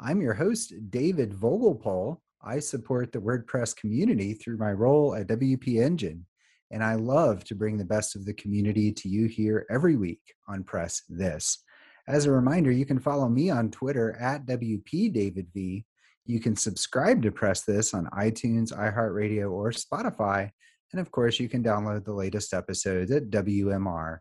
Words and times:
I'm 0.00 0.20
your 0.20 0.34
host, 0.34 0.72
David 0.90 1.32
Vogelpohl. 1.32 2.18
I 2.42 2.58
support 2.58 3.12
the 3.12 3.20
WordPress 3.20 3.76
community 3.76 4.34
through 4.34 4.58
my 4.58 4.72
role 4.72 5.14
at 5.14 5.28
WP 5.28 5.80
Engine, 5.80 6.26
and 6.72 6.82
I 6.82 6.96
love 6.96 7.44
to 7.44 7.54
bring 7.54 7.78
the 7.78 7.84
best 7.84 8.16
of 8.16 8.24
the 8.24 8.34
community 8.34 8.90
to 8.92 9.08
you 9.08 9.28
here 9.28 9.66
every 9.70 9.94
week 9.94 10.20
on 10.48 10.64
Press 10.64 11.02
This. 11.08 11.62
As 12.08 12.26
a 12.26 12.32
reminder, 12.32 12.72
you 12.72 12.84
can 12.84 12.98
follow 12.98 13.28
me 13.28 13.50
on 13.50 13.70
Twitter 13.70 14.16
at 14.20 14.46
WPDavidV. 14.46 15.84
You 16.26 16.40
can 16.40 16.56
subscribe 16.56 17.22
to 17.22 17.30
Press 17.30 17.62
This 17.62 17.94
on 17.94 18.06
iTunes, 18.06 18.72
iHeartRadio, 18.72 19.50
or 19.52 19.70
Spotify. 19.70 20.50
And 20.92 21.00
of 21.00 21.12
course, 21.12 21.38
you 21.38 21.48
can 21.48 21.62
download 21.62 22.04
the 22.04 22.12
latest 22.12 22.52
episodes 22.52 23.12
at 23.12 23.30
WMR.fm. 23.30 24.20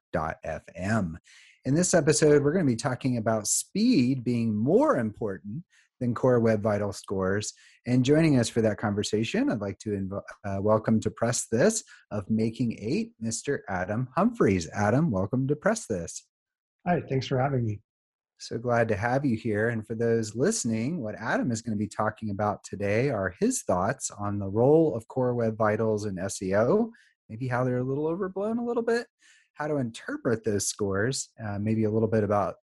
In 1.65 1.75
this 1.75 1.93
episode, 1.93 2.43
we're 2.43 2.51
going 2.51 2.65
to 2.65 2.71
be 2.71 2.75
talking 2.75 3.15
about 3.15 3.47
speed 3.47 4.25
being 4.25 4.53
more 4.53 4.97
important 4.97 5.63
than 6.01 6.13
core 6.13 6.41
web 6.41 6.61
vital 6.61 6.91
scores. 6.91 7.53
And 7.87 8.03
joining 8.03 8.37
us 8.37 8.49
for 8.49 8.59
that 8.61 8.77
conversation, 8.77 9.49
I'd 9.49 9.61
like 9.61 9.79
to 9.79 9.91
inv- 9.91 10.21
uh, 10.43 10.61
welcome 10.61 10.99
to 10.99 11.09
Press 11.09 11.47
This 11.49 11.85
of 12.11 12.29
Making 12.29 12.77
Eight, 12.81 13.13
Mr. 13.23 13.59
Adam 13.69 14.09
Humphreys. 14.13 14.69
Adam, 14.73 15.09
welcome 15.09 15.47
to 15.47 15.55
Press 15.55 15.85
This. 15.85 16.25
Hi, 16.85 17.01
thanks 17.07 17.27
for 17.27 17.39
having 17.39 17.65
me. 17.65 17.79
So 18.39 18.57
glad 18.57 18.89
to 18.89 18.97
have 18.97 19.23
you 19.23 19.37
here. 19.37 19.69
And 19.69 19.87
for 19.87 19.95
those 19.95 20.35
listening, 20.35 21.01
what 21.01 21.15
Adam 21.15 21.49
is 21.49 21.61
going 21.61 21.77
to 21.77 21.81
be 21.81 21.87
talking 21.87 22.29
about 22.29 22.65
today 22.65 23.09
are 23.09 23.35
his 23.39 23.61
thoughts 23.61 24.11
on 24.11 24.37
the 24.37 24.49
role 24.49 24.97
of 24.97 25.07
core 25.07 25.33
web 25.33 25.55
vitals 25.55 26.07
in 26.07 26.17
SEO, 26.17 26.89
maybe 27.29 27.47
how 27.47 27.63
they're 27.63 27.77
a 27.77 27.83
little 27.83 28.07
overblown 28.07 28.57
a 28.57 28.65
little 28.65 28.83
bit, 28.83 29.07
how 29.53 29.67
to 29.67 29.77
interpret 29.77 30.43
those 30.43 30.67
scores, 30.67 31.29
uh, 31.43 31.59
maybe 31.59 31.83
a 31.83 31.91
little 31.91 32.07
bit 32.07 32.23
about 32.23 32.55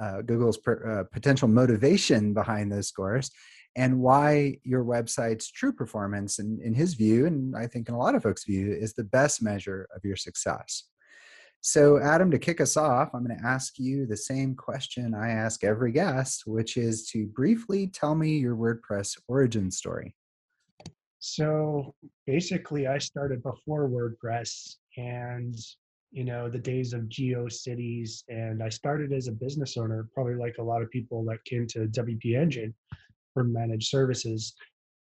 uh, 0.00 0.22
Google's 0.22 0.58
per, 0.58 1.00
uh, 1.00 1.04
potential 1.12 1.48
motivation 1.48 2.34
behind 2.34 2.70
those 2.70 2.88
scores, 2.88 3.30
and 3.76 4.00
why 4.00 4.56
your 4.62 4.84
website's 4.84 5.50
true 5.50 5.72
performance, 5.72 6.38
in, 6.38 6.60
in 6.62 6.74
his 6.74 6.94
view, 6.94 7.26
and 7.26 7.56
I 7.56 7.66
think 7.66 7.88
in 7.88 7.94
a 7.94 7.98
lot 7.98 8.14
of 8.14 8.22
folks' 8.22 8.44
view, 8.44 8.72
is 8.72 8.94
the 8.94 9.04
best 9.04 9.42
measure 9.42 9.88
of 9.94 10.04
your 10.04 10.16
success. 10.16 10.84
So, 11.60 11.98
Adam, 11.98 12.30
to 12.30 12.38
kick 12.38 12.60
us 12.60 12.76
off, 12.76 13.14
I'm 13.14 13.26
going 13.26 13.38
to 13.38 13.46
ask 13.46 13.78
you 13.78 14.04
the 14.04 14.18
same 14.18 14.54
question 14.54 15.14
I 15.14 15.30
ask 15.30 15.64
every 15.64 15.92
guest, 15.92 16.42
which 16.46 16.76
is 16.76 17.08
to 17.12 17.26
briefly 17.26 17.86
tell 17.86 18.14
me 18.14 18.36
your 18.36 18.54
WordPress 18.54 19.18
origin 19.28 19.70
story. 19.70 20.14
So, 21.20 21.94
basically, 22.26 22.86
I 22.86 22.98
started 22.98 23.42
before 23.42 23.88
WordPress, 23.88 24.74
and 24.98 25.56
you 26.14 26.22
know 26.22 26.48
the 26.48 26.58
days 26.58 26.92
of 26.92 27.02
GeoCities, 27.02 28.22
and 28.28 28.62
I 28.62 28.68
started 28.68 29.12
as 29.12 29.26
a 29.26 29.32
business 29.32 29.76
owner, 29.76 30.08
probably 30.14 30.36
like 30.36 30.56
a 30.58 30.62
lot 30.62 30.80
of 30.80 30.90
people 30.90 31.24
that 31.24 31.44
came 31.44 31.66
to 31.68 31.88
WP 31.88 32.36
Engine 32.36 32.72
for 33.34 33.42
managed 33.42 33.88
services. 33.88 34.54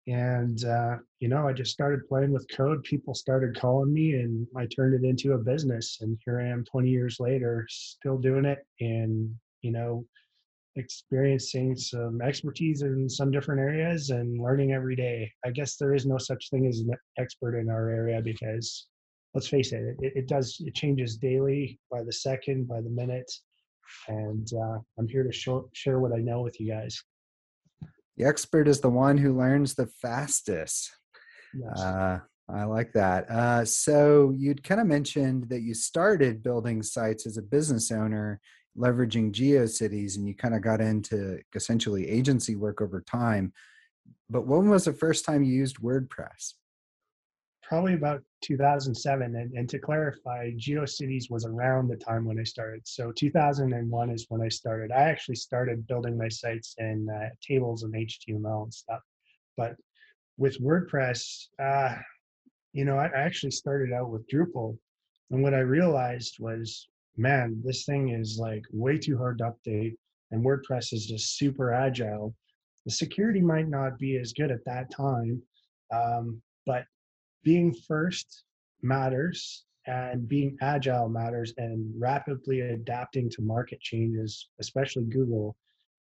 And 0.06 0.62
uh, 0.62 0.96
you 1.20 1.28
know, 1.28 1.48
I 1.48 1.54
just 1.54 1.72
started 1.72 2.06
playing 2.06 2.32
with 2.32 2.46
code. 2.54 2.84
People 2.84 3.14
started 3.14 3.58
calling 3.58 3.94
me, 3.94 4.12
and 4.12 4.46
I 4.54 4.66
turned 4.66 4.92
it 4.94 5.08
into 5.08 5.32
a 5.32 5.38
business. 5.38 5.98
And 6.02 6.18
here 6.22 6.38
I 6.38 6.48
am, 6.48 6.64
20 6.64 6.90
years 6.90 7.16
later, 7.18 7.66
still 7.70 8.18
doing 8.18 8.44
it, 8.44 8.58
and 8.80 9.34
you 9.62 9.72
know, 9.72 10.04
experiencing 10.76 11.76
some 11.76 12.20
expertise 12.20 12.82
in 12.82 13.08
some 13.08 13.30
different 13.30 13.62
areas 13.62 14.10
and 14.10 14.38
learning 14.38 14.72
every 14.72 14.96
day. 14.96 15.32
I 15.46 15.50
guess 15.50 15.76
there 15.76 15.94
is 15.94 16.04
no 16.04 16.18
such 16.18 16.50
thing 16.50 16.66
as 16.66 16.80
an 16.80 16.90
expert 17.18 17.58
in 17.58 17.70
our 17.70 17.88
area 17.88 18.20
because 18.20 18.86
let's 19.34 19.48
face 19.48 19.72
it, 19.72 19.96
it, 20.00 20.12
it 20.16 20.28
does 20.28 20.56
it 20.60 20.74
changes 20.74 21.16
daily 21.16 21.78
by 21.90 22.02
the 22.02 22.12
second, 22.12 22.68
by 22.68 22.80
the 22.80 22.90
minute, 22.90 23.30
and 24.08 24.48
uh, 24.52 24.78
I'm 24.98 25.08
here 25.08 25.22
to 25.22 25.32
show, 25.32 25.68
share 25.72 26.00
what 26.00 26.12
I 26.12 26.18
know 26.18 26.40
with 26.40 26.60
you 26.60 26.72
guys. 26.72 27.02
The 28.16 28.24
expert 28.24 28.68
is 28.68 28.80
the 28.80 28.90
one 28.90 29.16
who 29.16 29.36
learns 29.36 29.74
the 29.74 29.86
fastest. 29.86 30.90
Yes. 31.54 31.80
Uh, 31.80 32.20
I 32.48 32.64
like 32.64 32.92
that. 32.92 33.30
Uh, 33.30 33.64
so 33.64 34.34
you'd 34.36 34.64
kind 34.64 34.80
of 34.80 34.86
mentioned 34.86 35.48
that 35.50 35.62
you 35.62 35.72
started 35.72 36.42
building 36.42 36.82
sites 36.82 37.26
as 37.26 37.36
a 37.36 37.42
business 37.42 37.92
owner, 37.92 38.40
leveraging 38.76 39.32
GeoCities, 39.32 40.16
and 40.16 40.26
you 40.26 40.34
kind 40.34 40.54
of 40.54 40.62
got 40.62 40.80
into 40.80 41.40
essentially 41.54 42.08
agency 42.08 42.56
work 42.56 42.82
over 42.82 43.00
time. 43.00 43.52
But 44.28 44.46
when 44.46 44.68
was 44.68 44.84
the 44.84 44.92
first 44.92 45.24
time 45.24 45.44
you 45.44 45.52
used 45.52 45.80
WordPress? 45.80 46.54
Probably 47.70 47.94
about 47.94 48.20
2007. 48.42 49.36
And, 49.36 49.52
and 49.52 49.68
to 49.68 49.78
clarify, 49.78 50.50
GeoCities 50.58 51.30
was 51.30 51.46
around 51.46 51.86
the 51.86 51.96
time 51.96 52.24
when 52.24 52.40
I 52.40 52.42
started. 52.42 52.80
So 52.84 53.12
2001 53.12 54.10
is 54.10 54.26
when 54.28 54.42
I 54.42 54.48
started. 54.48 54.90
I 54.90 55.02
actually 55.02 55.36
started 55.36 55.86
building 55.86 56.18
my 56.18 56.28
sites 56.28 56.74
in 56.78 57.08
uh, 57.08 57.28
tables 57.40 57.84
and 57.84 57.94
HTML 57.94 58.64
and 58.64 58.74
stuff. 58.74 58.98
But 59.56 59.76
with 60.36 60.60
WordPress, 60.60 61.46
uh, 61.62 61.94
you 62.72 62.84
know, 62.84 62.96
I, 62.96 63.08
actually 63.14 63.52
started 63.52 63.92
out 63.92 64.10
with 64.10 64.28
Drupal. 64.28 64.76
And 65.30 65.40
what 65.40 65.54
I 65.54 65.60
realized 65.60 66.38
was, 66.40 66.88
man, 67.16 67.62
this 67.64 67.84
thing 67.84 68.08
is 68.08 68.36
like 68.36 68.64
way 68.72 68.98
too 68.98 69.16
hard 69.16 69.38
to 69.38 69.52
update. 69.52 69.94
And 70.32 70.44
WordPress 70.44 70.92
is 70.92 71.06
just 71.06 71.38
super 71.38 71.72
agile. 71.72 72.34
The 72.84 72.90
security 72.90 73.40
might 73.40 73.68
not 73.68 73.96
be 73.96 74.18
as 74.18 74.32
good 74.32 74.50
at 74.50 74.64
that 74.64 74.90
time, 74.90 75.40
um, 75.92 76.42
but 76.66 76.84
being 77.42 77.74
first 77.86 78.44
matters 78.82 79.64
and 79.86 80.28
being 80.28 80.56
agile 80.60 81.08
matters 81.08 81.52
and 81.56 81.92
rapidly 81.98 82.60
adapting 82.60 83.30
to 83.30 83.42
market 83.42 83.80
changes 83.80 84.48
especially 84.60 85.04
google 85.04 85.56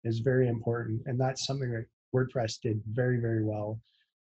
is 0.07 0.21
very 0.21 0.49
important. 0.49 1.03
And 1.07 1.21
that's 1.21 1.45
something 1.45 1.71
that 1.73 1.87
WordPress 2.15 2.61
did 2.61 2.81
very, 2.93 3.19
very 3.19 3.45
well. 3.45 3.81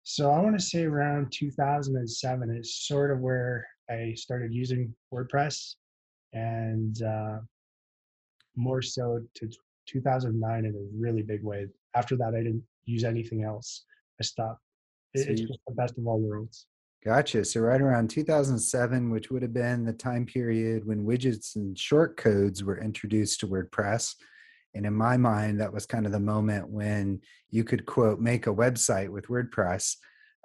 So 0.04 0.32
I 0.32 0.40
want 0.40 0.60
to 0.60 0.66
say 0.66 0.84
around 0.84 1.32
2007 1.32 2.56
is 2.56 2.76
sort 2.76 3.12
of 3.12 3.20
where 3.20 3.66
I 3.90 4.14
started 4.16 4.54
using 4.54 4.94
WordPress 5.14 5.76
and 6.34 7.02
uh, 7.02 7.38
more 8.56 8.82
so 8.82 9.22
to 9.36 9.50
2009 9.88 10.66
in 10.66 10.76
a 10.76 11.00
really 11.00 11.22
big 11.22 11.44
way. 11.44 11.68
After 11.96 12.16
that, 12.18 12.36
I 12.36 12.44
didn't 12.44 12.64
use 12.86 13.04
anything 13.04 13.44
else. 13.44 13.86
I 14.20 14.24
stopped. 14.24 14.62
So 15.16 15.24
it's 15.28 15.42
just 15.42 15.60
the 15.68 15.74
best 15.74 15.98
of 15.98 16.06
all 16.06 16.20
worlds. 16.20 16.68
Gotcha. 17.04 17.46
So 17.46 17.62
right 17.62 17.80
around 17.80 18.10
2007, 18.10 19.10
which 19.10 19.32
would 19.32 19.42
have 19.42 19.54
been 19.54 19.86
the 19.86 19.94
time 19.94 20.26
period 20.26 20.86
when 20.86 21.06
widgets 21.06 21.56
and 21.56 21.78
short 21.78 22.18
codes 22.18 22.62
were 22.62 22.82
introduced 22.82 23.40
to 23.40 23.48
WordPress. 23.48 24.16
And 24.76 24.86
in 24.86 24.94
my 24.94 25.16
mind, 25.16 25.62
that 25.62 25.72
was 25.72 25.86
kind 25.86 26.06
of 26.06 26.12
the 26.12 26.20
moment 26.20 26.70
when 26.70 27.22
you 27.52 27.64
could 27.64 27.86
quote 27.86 28.20
make 28.20 28.48
a 28.48 28.54
website 28.54 29.10
with 29.10 29.28
WordPress. 29.28 29.96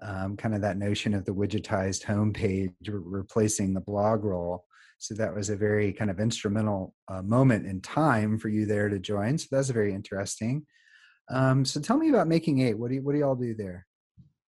Um, 0.01 0.37
kind 0.37 0.55
of 0.55 0.61
that 0.61 0.77
notion 0.77 1.15
of 1.15 1.25
the 1.25 1.35
widgetized 1.35 2.05
homepage 2.05 2.73
re- 2.87 3.01
replacing 3.05 3.75
the 3.75 3.81
blogroll. 3.81 4.61
So 4.99 5.15
that 5.15 5.35
was 5.35 5.51
a 5.51 5.57
very 5.57 5.93
kind 5.93 6.11
of 6.11 6.21
instrumental 6.21 6.95
uh, 7.09 7.23
moment 7.23 7.67
in 7.67 7.81
time 7.81 8.39
for 8.39 8.49
you 8.49 8.65
there 8.65 8.89
to 8.89 8.99
join. 8.99 9.39
So 9.39 9.49
that's 9.51 9.71
very 9.71 9.93
interesting. 9.93 10.67
Um, 11.31 11.65
so 11.65 11.81
tell 11.81 11.97
me 11.97 12.11
about 12.11 12.29
Making 12.29 12.61
Eight. 12.61 12.79
What 12.79 12.91
do 12.91 12.97
you, 12.97 13.03
what 13.03 13.13
do 13.13 13.19
y'all 13.19 13.35
do 13.35 13.55
there? 13.55 13.87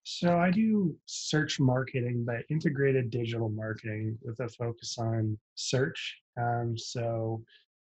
So 0.09 0.39
I 0.39 0.51
do 0.51 0.95
search 1.05 1.59
marketing, 1.59 2.23
but 2.25 2.45
integrated 2.49 3.09
digital 3.09 3.49
marketing 3.49 4.17
with 4.21 4.39
a 4.39 4.47
focus 4.47 4.97
on 4.97 5.37
search. 5.55 6.17
Um, 6.41 6.77
so, 6.77 7.43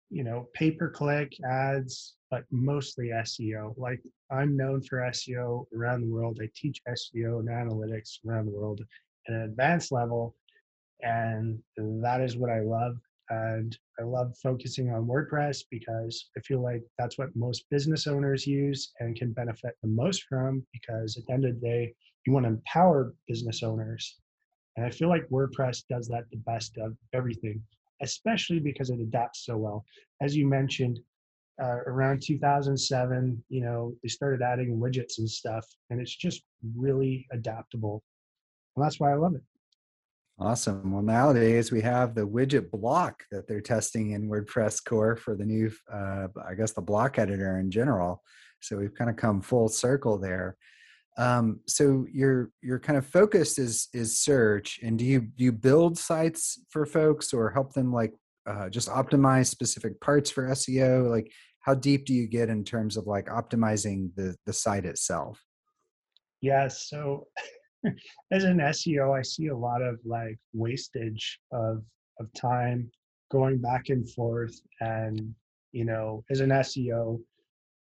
you 0.09 0.23
know, 0.23 0.49
pay 0.55 0.71
per 0.71 0.89
click 0.89 1.31
ads, 1.47 2.15
but 2.31 2.43
mostly 2.49 3.09
SEO. 3.09 3.77
Like 3.77 4.01
I'm 4.31 4.57
known 4.57 4.81
for 4.81 4.97
SEO 4.97 5.67
around 5.77 6.01
the 6.01 6.11
world. 6.11 6.39
I 6.41 6.49
teach 6.55 6.81
SEO 6.89 7.39
and 7.39 7.49
analytics 7.49 8.17
around 8.27 8.47
the 8.47 8.57
world 8.57 8.81
at 9.27 9.35
an 9.35 9.41
advanced 9.43 9.91
level, 9.91 10.35
and 11.03 11.59
that 11.77 12.21
is 12.21 12.35
what 12.35 12.49
I 12.49 12.61
love. 12.61 12.97
And 13.29 13.77
I 13.99 14.03
love 14.03 14.35
focusing 14.41 14.89
on 14.91 15.05
WordPress 15.05 15.63
because 15.69 16.29
I 16.37 16.41
feel 16.41 16.61
like 16.61 16.83
that's 16.97 17.17
what 17.17 17.35
most 17.35 17.65
business 17.69 18.07
owners 18.07 18.47
use 18.47 18.93
and 18.99 19.15
can 19.15 19.33
benefit 19.33 19.75
the 19.81 19.89
most 19.89 20.23
from 20.23 20.65
because 20.71 21.17
at 21.17 21.25
the 21.25 21.33
end 21.33 21.45
of 21.45 21.59
the 21.59 21.67
day, 21.67 21.93
you 22.25 22.33
want 22.33 22.45
to 22.45 22.51
empower 22.51 23.13
business 23.27 23.63
owners. 23.63 24.19
And 24.75 24.85
I 24.85 24.89
feel 24.89 25.09
like 25.09 25.27
WordPress 25.29 25.83
does 25.89 26.07
that 26.07 26.25
the 26.31 26.37
best 26.37 26.77
of 26.77 26.95
everything, 27.13 27.61
especially 28.01 28.59
because 28.59 28.89
it 28.89 28.99
adapts 28.99 29.45
so 29.45 29.57
well. 29.57 29.83
As 30.21 30.35
you 30.35 30.47
mentioned, 30.47 30.99
uh, 31.61 31.79
around 31.87 32.21
2007, 32.21 33.43
you 33.49 33.61
know, 33.61 33.93
they 34.03 34.09
started 34.09 34.43
adding 34.43 34.77
widgets 34.79 35.17
and 35.17 35.29
stuff, 35.29 35.65
and 35.89 35.99
it's 35.99 36.15
just 36.15 36.43
really 36.75 37.25
adaptable. 37.31 38.03
And 38.75 38.85
that's 38.85 38.99
why 38.99 39.11
I 39.11 39.15
love 39.15 39.35
it. 39.35 39.41
Awesome. 40.39 40.91
Well, 40.91 41.01
nowadays 41.01 41.71
we 41.71 41.81
have 41.81 42.13
the 42.13 42.27
widget 42.27 42.69
block 42.69 43.23
that 43.31 43.47
they're 43.47 43.59
testing 43.59 44.11
in 44.11 44.29
WordPress 44.29 44.85
core 44.85 45.15
for 45.15 45.35
the 45.35 45.45
new, 45.45 45.71
uh, 45.91 46.27
I 46.47 46.53
guess, 46.53 46.73
the 46.73 46.81
block 46.81 47.17
editor 47.17 47.59
in 47.59 47.71
general. 47.71 48.21
So 48.61 48.77
we've 48.77 48.93
kind 48.93 49.09
of 49.09 49.15
come 49.15 49.41
full 49.41 49.67
circle 49.67 50.19
there. 50.19 50.55
Um, 51.17 51.61
so 51.65 52.05
your 52.11 52.51
your 52.61 52.77
kind 52.77 52.97
of 52.97 53.07
focus 53.07 53.57
is 53.57 53.87
is 53.93 54.19
search, 54.19 54.79
and 54.83 54.99
do 54.99 55.05
you 55.05 55.21
do 55.21 55.43
you 55.43 55.51
build 55.51 55.97
sites 55.97 56.59
for 56.69 56.85
folks 56.85 57.33
or 57.33 57.49
help 57.49 57.73
them 57.73 57.91
like 57.91 58.13
uh, 58.47 58.69
just 58.69 58.89
optimize 58.89 59.47
specific 59.47 59.99
parts 59.99 60.29
for 60.29 60.47
SEO? 60.49 61.09
Like, 61.09 61.31
how 61.61 61.73
deep 61.73 62.05
do 62.05 62.13
you 62.13 62.27
get 62.27 62.49
in 62.49 62.63
terms 62.63 62.97
of 62.97 63.07
like 63.07 63.25
optimizing 63.25 64.11
the 64.15 64.35
the 64.45 64.53
site 64.53 64.85
itself? 64.85 65.43
Yeah. 66.41 66.67
So 66.67 67.25
as 68.31 68.43
an 68.43 68.57
SEO, 68.57 69.17
I 69.17 69.21
see 69.21 69.47
a 69.47 69.57
lot 69.57 69.81
of 69.81 69.99
like 70.05 70.37
wastage 70.53 71.39
of 71.51 71.83
of 72.19 72.31
time 72.33 72.89
going 73.31 73.59
back 73.59 73.89
and 73.89 74.09
forth. 74.11 74.59
And 74.81 75.33
you 75.71 75.85
know, 75.85 76.23
as 76.29 76.39
an 76.39 76.49
SEO, 76.49 77.19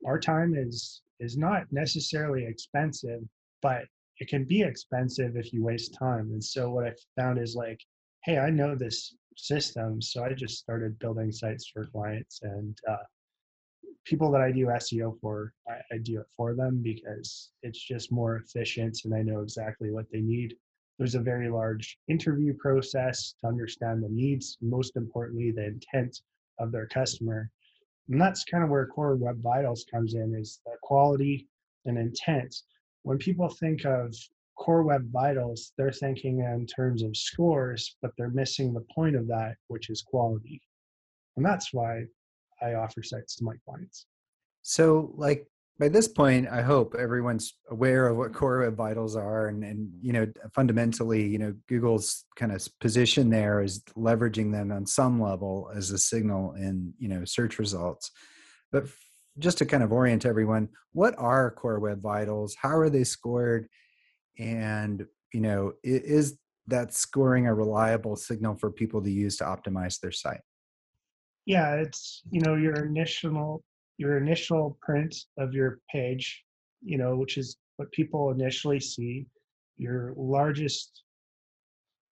our 0.05 0.19
time 0.19 0.55
is 0.55 1.01
is 1.19 1.37
not 1.37 1.63
necessarily 1.71 2.45
expensive, 2.45 3.21
but 3.61 3.85
it 4.19 4.27
can 4.27 4.45
be 4.45 4.61
expensive 4.61 5.35
if 5.35 5.53
you 5.53 5.63
waste 5.63 5.93
time. 5.93 6.31
And 6.31 6.43
so 6.43 6.71
what 6.71 6.85
I 6.85 6.93
found 7.15 7.39
is 7.39 7.55
like, 7.55 7.79
hey, 8.23 8.39
I 8.39 8.49
know 8.49 8.75
this 8.75 9.15
system, 9.35 10.01
so 10.01 10.23
I 10.23 10.33
just 10.33 10.57
started 10.57 10.97
building 10.99 11.31
sites 11.31 11.69
for 11.71 11.85
clients 11.85 12.39
and 12.41 12.77
uh, 12.89 12.97
people 14.07 14.31
that 14.31 14.41
I 14.41 14.51
do 14.51 14.67
SEO 14.67 15.19
for, 15.19 15.53
I, 15.67 15.95
I 15.95 15.97
do 15.97 16.21
it 16.21 16.27
for 16.35 16.55
them 16.55 16.81
because 16.81 17.51
it's 17.61 17.79
just 17.79 18.11
more 18.11 18.37
efficient 18.37 18.99
and 19.03 19.13
I 19.13 19.21
know 19.21 19.41
exactly 19.41 19.91
what 19.91 20.05
they 20.11 20.21
need. 20.21 20.55
There's 20.97 21.15
a 21.15 21.19
very 21.19 21.49
large 21.49 21.97
interview 22.07 22.53
process 22.53 23.35
to 23.41 23.47
understand 23.47 24.01
the 24.01 24.09
needs, 24.09 24.57
most 24.61 24.95
importantly, 24.95 25.51
the 25.51 25.65
intent 25.65 26.21
of 26.57 26.71
their 26.71 26.87
customer. 26.87 27.51
And 28.09 28.19
that's 28.19 28.45
kind 28.45 28.63
of 28.63 28.69
where 28.69 28.87
Core 28.87 29.15
Web 29.15 29.41
Vitals 29.41 29.85
comes 29.91 30.15
in 30.15 30.33
is 30.33 30.61
the 30.65 30.77
quality 30.81 31.47
and 31.85 31.97
intent. 31.97 32.55
When 33.03 33.17
people 33.17 33.49
think 33.49 33.85
of 33.85 34.15
Core 34.55 34.83
Web 34.83 35.11
Vitals, 35.11 35.73
they're 35.77 35.91
thinking 35.91 36.39
in 36.39 36.65
terms 36.65 37.03
of 37.03 37.15
scores, 37.15 37.97
but 38.01 38.11
they're 38.17 38.29
missing 38.29 38.73
the 38.73 38.85
point 38.95 39.15
of 39.15 39.27
that, 39.27 39.55
which 39.67 39.89
is 39.89 40.01
quality. 40.01 40.61
And 41.35 41.45
that's 41.45 41.73
why 41.73 42.05
I 42.61 42.73
offer 42.75 43.03
sites 43.03 43.35
to 43.37 43.43
my 43.43 43.53
clients. 43.65 44.05
So, 44.61 45.13
like 45.15 45.47
by 45.79 45.89
this 45.89 46.07
point, 46.07 46.47
I 46.47 46.61
hope 46.61 46.95
everyone's 46.95 47.53
aware 47.69 48.07
of 48.07 48.17
what 48.17 48.33
core 48.33 48.59
web 48.59 48.75
vitals 48.75 49.15
are, 49.15 49.47
and 49.47 49.63
and 49.63 49.91
you 50.01 50.11
know 50.11 50.27
fundamentally, 50.53 51.27
you 51.27 51.37
know 51.37 51.53
Google's 51.67 52.25
kind 52.35 52.51
of 52.51 52.67
position 52.79 53.29
there 53.29 53.61
is 53.61 53.81
leveraging 53.95 54.51
them 54.51 54.71
on 54.71 54.85
some 54.85 55.21
level 55.21 55.69
as 55.75 55.91
a 55.91 55.97
signal 55.97 56.53
in 56.53 56.93
you 56.97 57.07
know 57.07 57.25
search 57.25 57.59
results. 57.59 58.11
But 58.71 58.85
just 59.39 59.59
to 59.59 59.65
kind 59.65 59.83
of 59.83 59.91
orient 59.91 60.25
everyone, 60.25 60.69
what 60.93 61.13
are 61.17 61.51
core 61.51 61.79
web 61.79 62.01
vitals? 62.01 62.55
How 62.59 62.75
are 62.77 62.89
they 62.89 63.03
scored? 63.03 63.67
And 64.39 65.05
you 65.33 65.41
know, 65.41 65.73
is 65.83 66.37
that 66.67 66.93
scoring 66.93 67.47
a 67.47 67.53
reliable 67.53 68.15
signal 68.15 68.55
for 68.55 68.71
people 68.71 69.01
to 69.03 69.11
use 69.11 69.37
to 69.37 69.43
optimize 69.43 69.99
their 69.99 70.11
site? 70.11 70.41
Yeah 71.47 71.75
it's 71.75 72.21
you 72.29 72.41
know 72.41 72.55
your 72.55 72.85
initial 72.85 73.63
your 73.97 74.17
initial 74.17 74.77
print 74.81 75.15
of 75.39 75.53
your 75.53 75.79
page 75.89 76.43
you 76.83 76.97
know 76.97 77.15
which 77.15 77.37
is 77.37 77.57
what 77.77 77.91
people 77.91 78.29
initially 78.31 78.79
see 78.79 79.25
your 79.77 80.13
largest 80.17 81.03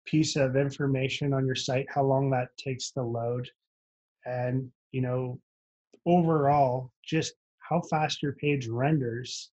piece 0.04 0.34
of 0.34 0.56
information 0.56 1.32
on 1.32 1.46
your 1.46 1.54
site 1.54 1.86
how 1.88 2.02
long 2.02 2.28
that 2.28 2.48
takes 2.58 2.90
to 2.90 3.02
load 3.02 3.48
and 4.26 4.68
you 4.90 5.00
know 5.00 5.38
overall 6.06 6.90
just 7.06 7.34
how 7.60 7.80
fast 7.88 8.22
your 8.22 8.32
page 8.32 8.66
renders 8.66 9.50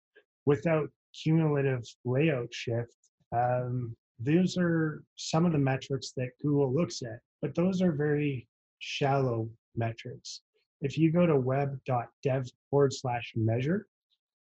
without 0.46 0.90
cumulative 1.22 1.84
layout 2.06 2.52
shift 2.54 2.96
um, 3.36 3.94
those 4.20 4.58
are 4.58 5.04
some 5.18 5.46
of 5.46 5.52
the 5.52 5.58
metrics 5.58 6.14
that 6.16 6.30
google 6.42 6.74
looks 6.74 7.02
at 7.02 7.20
but 7.42 7.54
those 7.56 7.82
are 7.82 7.92
very 7.92 8.48
shallow 8.80 9.50
metrics. 9.78 10.42
If 10.82 10.98
you 10.98 11.12
go 11.12 11.26
to 11.26 11.36
web.dev 11.38 12.50
forward 12.70 12.94
slash 12.94 13.34
measure, 13.36 13.88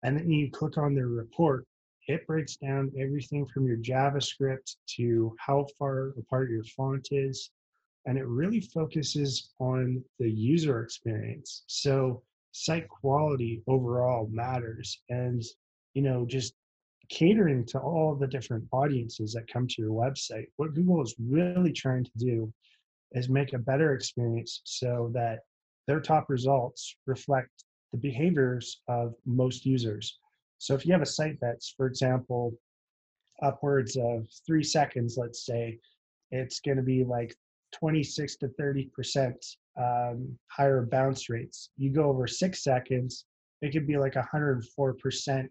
and 0.03 0.17
then 0.17 0.31
you 0.31 0.51
click 0.51 0.79
on 0.79 0.95
the 0.95 1.07
report, 1.07 1.67
it 2.07 2.27
breaks 2.27 2.57
down 2.57 2.93
everything 2.99 3.47
from 3.47 3.67
your 3.67 3.77
JavaScript 3.77 4.77
to 4.97 5.35
how 5.39 5.67
far 5.79 6.15
apart 6.19 6.51
your 6.51 6.65
font 6.65 7.09
is. 7.11 7.51
And 8.07 8.17
it 8.17 8.27
really 8.27 8.61
focuses 8.61 9.51
on 9.59 10.03
the 10.19 10.31
user 10.31 10.83
experience. 10.83 11.65
So 11.67 12.23
site 12.53 12.89
quality 12.89 13.63
overall 13.67 14.29
matters. 14.33 15.03
And, 15.11 15.43
you 15.95 16.03
know, 16.03 16.25
just 16.25 16.55
catering 17.11 17.65
to 17.67 17.79
all 17.79 18.15
the 18.15 18.27
different 18.27 18.65
audiences 18.73 19.33
that 19.33 19.53
come 19.53 19.67
to 19.67 19.83
your 19.83 19.91
website. 19.91 20.47
What 20.57 20.75
Google 20.75 21.03
is 21.03 21.15
really 21.19 21.73
trying 21.73 22.05
to 22.05 22.11
do 22.17 22.53
is 23.13 23.29
make 23.29 23.53
a 23.53 23.59
better 23.59 23.95
experience 23.95 24.61
so 24.65 25.11
that 25.15 25.41
their 25.87 26.01
top 26.01 26.29
results 26.29 26.95
reflect 27.07 27.65
the 27.93 27.99
behaviors 27.99 28.83
of 28.89 29.15
most 29.25 29.65
users. 29.65 30.19
So 30.59 30.75
if 30.75 30.85
you 30.85 30.93
have 30.93 31.03
a 31.03 31.07
site 31.07 31.39
that's, 31.41 31.73
for 31.77 31.87
example, 31.87 32.53
upwards 33.43 33.97
of 33.97 34.29
three 34.47 34.63
seconds, 34.63 35.17
let's 35.17 35.47
say, 35.47 35.79
it's 36.31 36.61
going 36.61 36.77
to 36.77 36.83
be 36.83 37.05
like 37.05 37.35
26 37.73 38.37
to 38.37 38.49
30 38.49 38.85
percent 38.87 39.45
um, 39.79 40.37
higher 40.49 40.87
bounce 40.91 41.29
rates. 41.29 41.71
You 41.77 41.91
go 41.91 42.05
over 42.05 42.27
six 42.27 42.63
seconds, 42.63 43.25
it 43.63 43.73
could 43.73 43.87
be 43.87 43.97
like 43.97 44.17
104 44.17 44.95
percent, 44.95 45.51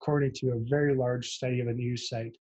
according 0.00 0.32
to 0.36 0.52
a 0.52 0.58
very 0.60 0.94
large 0.94 1.30
study 1.30 1.60
of 1.60 1.68
a 1.68 1.72
news 1.72 2.08
site. 2.08 2.36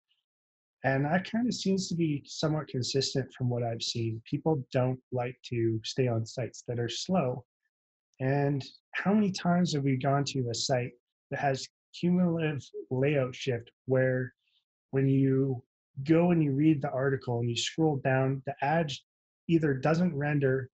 And 0.84 1.06
that 1.06 1.30
kind 1.30 1.48
of 1.48 1.54
seems 1.54 1.88
to 1.88 1.96
be 1.96 2.24
somewhat 2.25 2.68
consistent 2.68 3.34
from 3.34 3.50
what 3.50 3.63
I've 3.63 3.82
seen. 3.82 4.22
People 4.30 4.66
don't 4.72 5.00
like 5.13 5.38
to 5.46 5.80
stay 5.84 6.08
on 6.08 6.25
sites 6.25 6.63
that 6.68 6.80
are 6.80 6.90
slow. 6.90 7.46
And 8.20 8.63
how 8.92 9.13
many 9.13 9.32
times 9.32 9.74
have 9.74 9.84
we 9.84 9.96
gone 9.98 10.25
to 10.25 10.50
a 10.50 10.54
site 10.54 10.92
that 11.32 11.40
has 11.40 11.68
cumulative 11.98 12.62
layout 12.92 13.34
shift 13.34 13.72
where 13.86 14.34
when 14.92 15.08
you 15.08 15.63
go 16.04 16.32
and 16.32 16.44
you 16.44 16.52
read 16.52 16.82
the 16.82 16.92
article 16.92 17.40
and 17.40 17.50
you 17.50 17.56
scroll 17.56 17.98
down, 18.04 18.42
the 18.46 18.56
ad 18.62 18.92
either 19.48 19.74
doesn't 19.74 20.16
render 20.16 20.70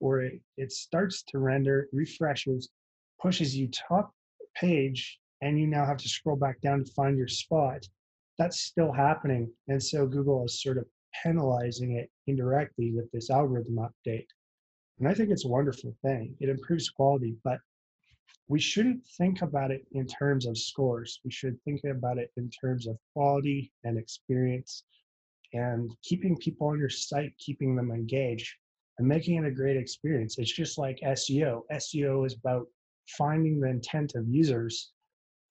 or 0.00 0.20
it, 0.20 0.40
it 0.56 0.72
starts 0.72 1.22
to 1.28 1.38
render, 1.38 1.88
refreshes, 1.92 2.68
pushes 3.20 3.56
you 3.56 3.68
top 3.68 4.12
page, 4.54 5.18
and 5.40 5.58
you 5.58 5.66
now 5.66 5.86
have 5.86 5.96
to 5.96 6.08
scroll 6.08 6.36
back 6.36 6.60
down 6.60 6.84
to 6.84 6.92
find 6.92 7.16
your 7.16 7.28
spot. 7.28 7.86
That's 8.38 8.60
still 8.60 8.92
happening. 8.92 9.52
And 9.68 9.82
so 9.82 10.06
Google 10.06 10.44
is 10.44 10.62
sort 10.62 10.78
of 10.78 10.86
penalizing 11.22 11.96
it 11.96 12.10
indirectly 12.26 12.92
with 12.92 13.10
this 13.12 13.30
algorithm 13.30 13.76
update. 13.76 14.26
And 14.98 15.08
I 15.08 15.14
think 15.14 15.30
it's 15.30 15.44
a 15.44 15.48
wonderful 15.48 15.94
thing. 16.02 16.36
It 16.40 16.48
improves 16.48 16.90
quality, 16.90 17.36
but 17.44 17.58
we 18.48 18.60
shouldn't 18.60 19.06
think 19.16 19.42
about 19.42 19.70
it 19.70 19.86
in 19.92 20.06
terms 20.06 20.46
of 20.46 20.58
scores. 20.58 21.20
We 21.24 21.30
should 21.30 21.60
think 21.64 21.82
about 21.84 22.18
it 22.18 22.30
in 22.36 22.50
terms 22.50 22.86
of 22.86 22.98
quality 23.12 23.72
and 23.84 23.98
experience 23.98 24.84
and 25.52 25.90
keeping 26.02 26.36
people 26.36 26.68
on 26.68 26.78
your 26.78 26.90
site, 26.90 27.32
keeping 27.38 27.74
them 27.74 27.90
engaged 27.90 28.52
and 28.98 29.08
making 29.08 29.36
it 29.36 29.46
a 29.46 29.50
great 29.50 29.76
experience. 29.76 30.38
It's 30.38 30.52
just 30.52 30.78
like 30.78 30.98
SEO. 31.04 31.62
SEO 31.72 32.26
is 32.26 32.34
about 32.34 32.66
finding 33.16 33.60
the 33.60 33.68
intent 33.68 34.14
of 34.14 34.28
users 34.28 34.92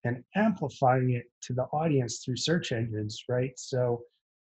and 0.03 0.23
amplifying 0.35 1.11
it 1.11 1.25
to 1.41 1.53
the 1.53 1.63
audience 1.65 2.19
through 2.19 2.37
search 2.37 2.71
engines, 2.71 3.23
right? 3.29 3.57
So 3.57 4.01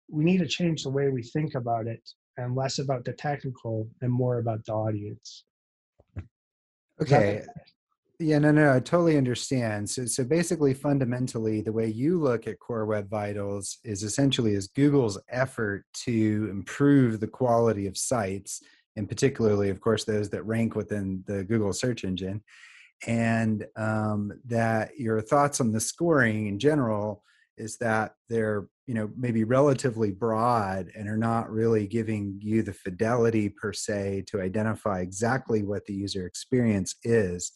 we 0.08 0.24
need 0.24 0.38
to 0.38 0.46
change 0.46 0.82
the 0.82 0.90
way 0.90 1.08
we 1.08 1.22
think 1.22 1.54
about 1.54 1.86
it 1.86 2.08
and 2.36 2.54
less 2.54 2.78
about 2.78 3.04
the 3.04 3.12
technical 3.12 3.88
and 4.00 4.12
more 4.12 4.38
about 4.38 4.64
the 4.64 4.72
audience. 4.72 5.44
Okay. 7.00 7.42
Yeah, 8.22 8.38
no, 8.38 8.52
no, 8.52 8.74
I 8.74 8.80
totally 8.80 9.16
understand. 9.16 9.88
So, 9.88 10.04
so 10.04 10.24
basically, 10.24 10.74
fundamentally, 10.74 11.62
the 11.62 11.72
way 11.72 11.86
you 11.86 12.20
look 12.20 12.46
at 12.46 12.58
Core 12.60 12.84
Web 12.84 13.08
Vitals 13.08 13.78
is 13.82 14.02
essentially 14.02 14.52
is 14.52 14.68
Google's 14.68 15.18
effort 15.30 15.86
to 16.04 16.48
improve 16.50 17.18
the 17.18 17.26
quality 17.26 17.86
of 17.86 17.96
sites, 17.96 18.62
and 18.96 19.08
particularly, 19.08 19.70
of 19.70 19.80
course, 19.80 20.04
those 20.04 20.28
that 20.30 20.44
rank 20.44 20.74
within 20.74 21.24
the 21.26 21.44
Google 21.44 21.72
search 21.72 22.04
engine, 22.04 22.42
and 23.06 23.66
um, 23.76 24.32
that 24.46 24.98
your 24.98 25.20
thoughts 25.20 25.60
on 25.60 25.72
the 25.72 25.80
scoring 25.80 26.46
in 26.46 26.58
general 26.58 27.22
is 27.56 27.76
that 27.78 28.14
they're 28.28 28.66
you 28.86 28.94
know 28.94 29.10
maybe 29.16 29.44
relatively 29.44 30.10
broad 30.10 30.90
and 30.96 31.08
are 31.08 31.16
not 31.16 31.50
really 31.50 31.86
giving 31.86 32.38
you 32.40 32.62
the 32.62 32.72
fidelity 32.72 33.48
per 33.48 33.72
se 33.72 34.24
to 34.26 34.40
identify 34.40 35.00
exactly 35.00 35.62
what 35.62 35.84
the 35.86 35.94
user 35.94 36.26
experience 36.26 36.96
is. 37.04 37.52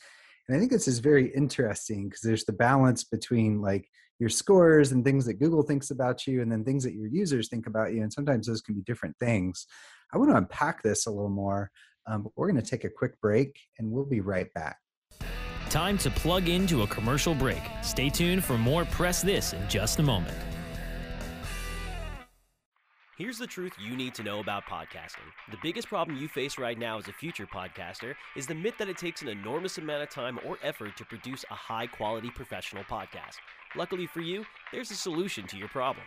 And 0.49 0.57
i 0.57 0.61
think 0.61 0.71
this 0.71 0.89
is 0.89 0.99
very 0.99 1.35
interesting 1.35 2.09
because 2.09 2.21
there's 2.21 2.45
the 2.45 2.53
balance 2.53 3.05
between 3.05 3.61
like 3.61 3.89
your 4.21 4.29
scores 4.29 4.93
and 4.93 5.05
things 5.05 5.25
that 5.25 5.41
google 5.41 5.63
thinks 5.63 5.91
about 5.91 6.27
you 6.27 6.41
and 6.41 6.53
then 6.53 6.65
things 6.65 6.85
that 6.85 6.95
your 6.95 7.09
users 7.09 7.49
think 7.49 7.67
about 7.67 7.93
you 7.93 8.03
and 8.03 8.13
sometimes 8.13 8.47
those 8.47 8.61
can 8.61 8.75
be 8.75 8.83
different 8.83 9.17
things. 9.19 9.67
I 10.13 10.19
want 10.19 10.31
to 10.31 10.37
unpack 10.37 10.83
this 10.83 11.07
a 11.07 11.11
little 11.11 11.31
more 11.31 11.71
um, 12.07 12.23
but 12.23 12.33
we're 12.37 12.51
going 12.51 12.63
to 12.63 12.71
take 12.71 12.85
a 12.85 12.91
quick 12.91 13.21
break 13.21 13.59
and 13.79 13.91
we'll 13.91 14.05
be 14.05 14.21
right 14.21 14.53
back 14.55 14.79
Time 15.75 15.99
to 15.99 16.09
plug 16.09 16.49
into 16.49 16.83
a 16.83 16.87
commercial 16.87 17.35
break. 17.35 17.61
Stay 17.83 18.09
tuned 18.09 18.45
for 18.45 18.57
more 18.57 18.85
Press 18.85 19.23
This 19.23 19.55
in 19.55 19.69
just 19.69 19.99
a 19.99 20.05
moment. 20.05 20.37
Here's 23.19 23.39
the 23.39 23.47
truth 23.49 23.73
you 23.85 23.97
need 23.97 24.15
to 24.15 24.23
know 24.23 24.39
about 24.39 24.63
podcasting. 24.67 25.27
The 25.51 25.57
biggest 25.65 25.89
problem 25.89 26.17
you 26.17 26.29
face 26.29 26.59
right 26.59 26.79
now 26.79 26.99
as 26.99 27.09
a 27.09 27.13
future 27.13 27.49
podcaster 27.49 28.15
is 28.37 28.47
the 28.47 28.55
myth 28.55 28.75
that 28.79 28.89
it 28.89 28.99
takes 28.99 29.23
an 29.23 29.27
enormous 29.27 29.77
amount 29.79 30.05
of 30.05 30.11
time 30.11 30.39
or 30.47 30.59
effort 30.63 30.97
to 30.97 31.05
produce 31.05 31.45
a 31.51 31.55
high 31.55 31.89
quality 31.89 32.31
professional 32.31 32.85
podcast. 32.85 33.39
Luckily 33.75 34.07
for 34.07 34.21
you, 34.21 34.45
there's 34.73 34.93
a 34.93 34.97
solution 34.97 35.45
to 35.49 35.57
your 35.57 35.67
problem. 35.67 36.07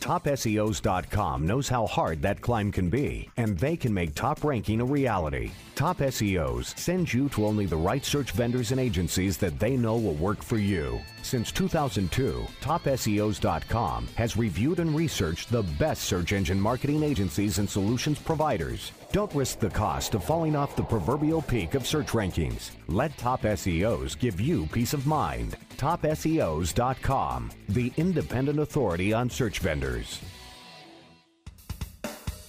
TopSEOs.com 0.00 1.46
knows 1.46 1.68
how 1.68 1.86
hard 1.86 2.22
that 2.22 2.40
climb 2.40 2.72
can 2.72 2.88
be, 2.88 3.30
and 3.36 3.58
they 3.58 3.76
can 3.76 3.92
make 3.92 4.14
top 4.14 4.44
ranking 4.44 4.80
a 4.80 4.84
reality. 4.84 5.50
Top 5.74 5.98
SEOs 5.98 6.78
sends 6.78 7.12
you 7.12 7.28
to 7.30 7.44
only 7.46 7.66
the 7.66 7.76
right 7.76 8.04
search 8.04 8.30
vendors 8.32 8.70
and 8.70 8.80
agencies 8.80 9.36
that 9.38 9.58
they 9.58 9.76
know 9.76 9.96
will 9.96 10.14
work 10.14 10.42
for 10.42 10.58
you. 10.58 11.00
Since 11.22 11.52
2002, 11.52 12.46
TopSEOs.com 12.60 14.08
has 14.14 14.36
reviewed 14.36 14.78
and 14.78 14.94
researched 14.94 15.50
the 15.50 15.64
best 15.78 16.04
search 16.04 16.32
engine 16.32 16.60
marketing 16.60 17.02
agencies 17.02 17.58
and 17.58 17.68
solutions 17.68 18.18
providers. 18.18 18.92
Don't 19.12 19.34
risk 19.34 19.60
the 19.60 19.70
cost 19.70 20.14
of 20.14 20.24
falling 20.24 20.56
off 20.56 20.76
the 20.76 20.82
proverbial 20.82 21.42
peak 21.42 21.74
of 21.74 21.86
search 21.86 22.08
rankings. 22.08 22.70
Let 22.88 23.16
Top 23.16 23.42
SEOs 23.42 24.18
give 24.18 24.40
you 24.40 24.66
peace 24.66 24.92
of 24.92 25.06
mind. 25.06 25.56
TopSEOs.com, 25.76 27.50
the 27.68 27.92
independent 27.96 28.58
authority 28.58 29.12
on 29.12 29.30
search 29.30 29.60
vendors. 29.60 30.20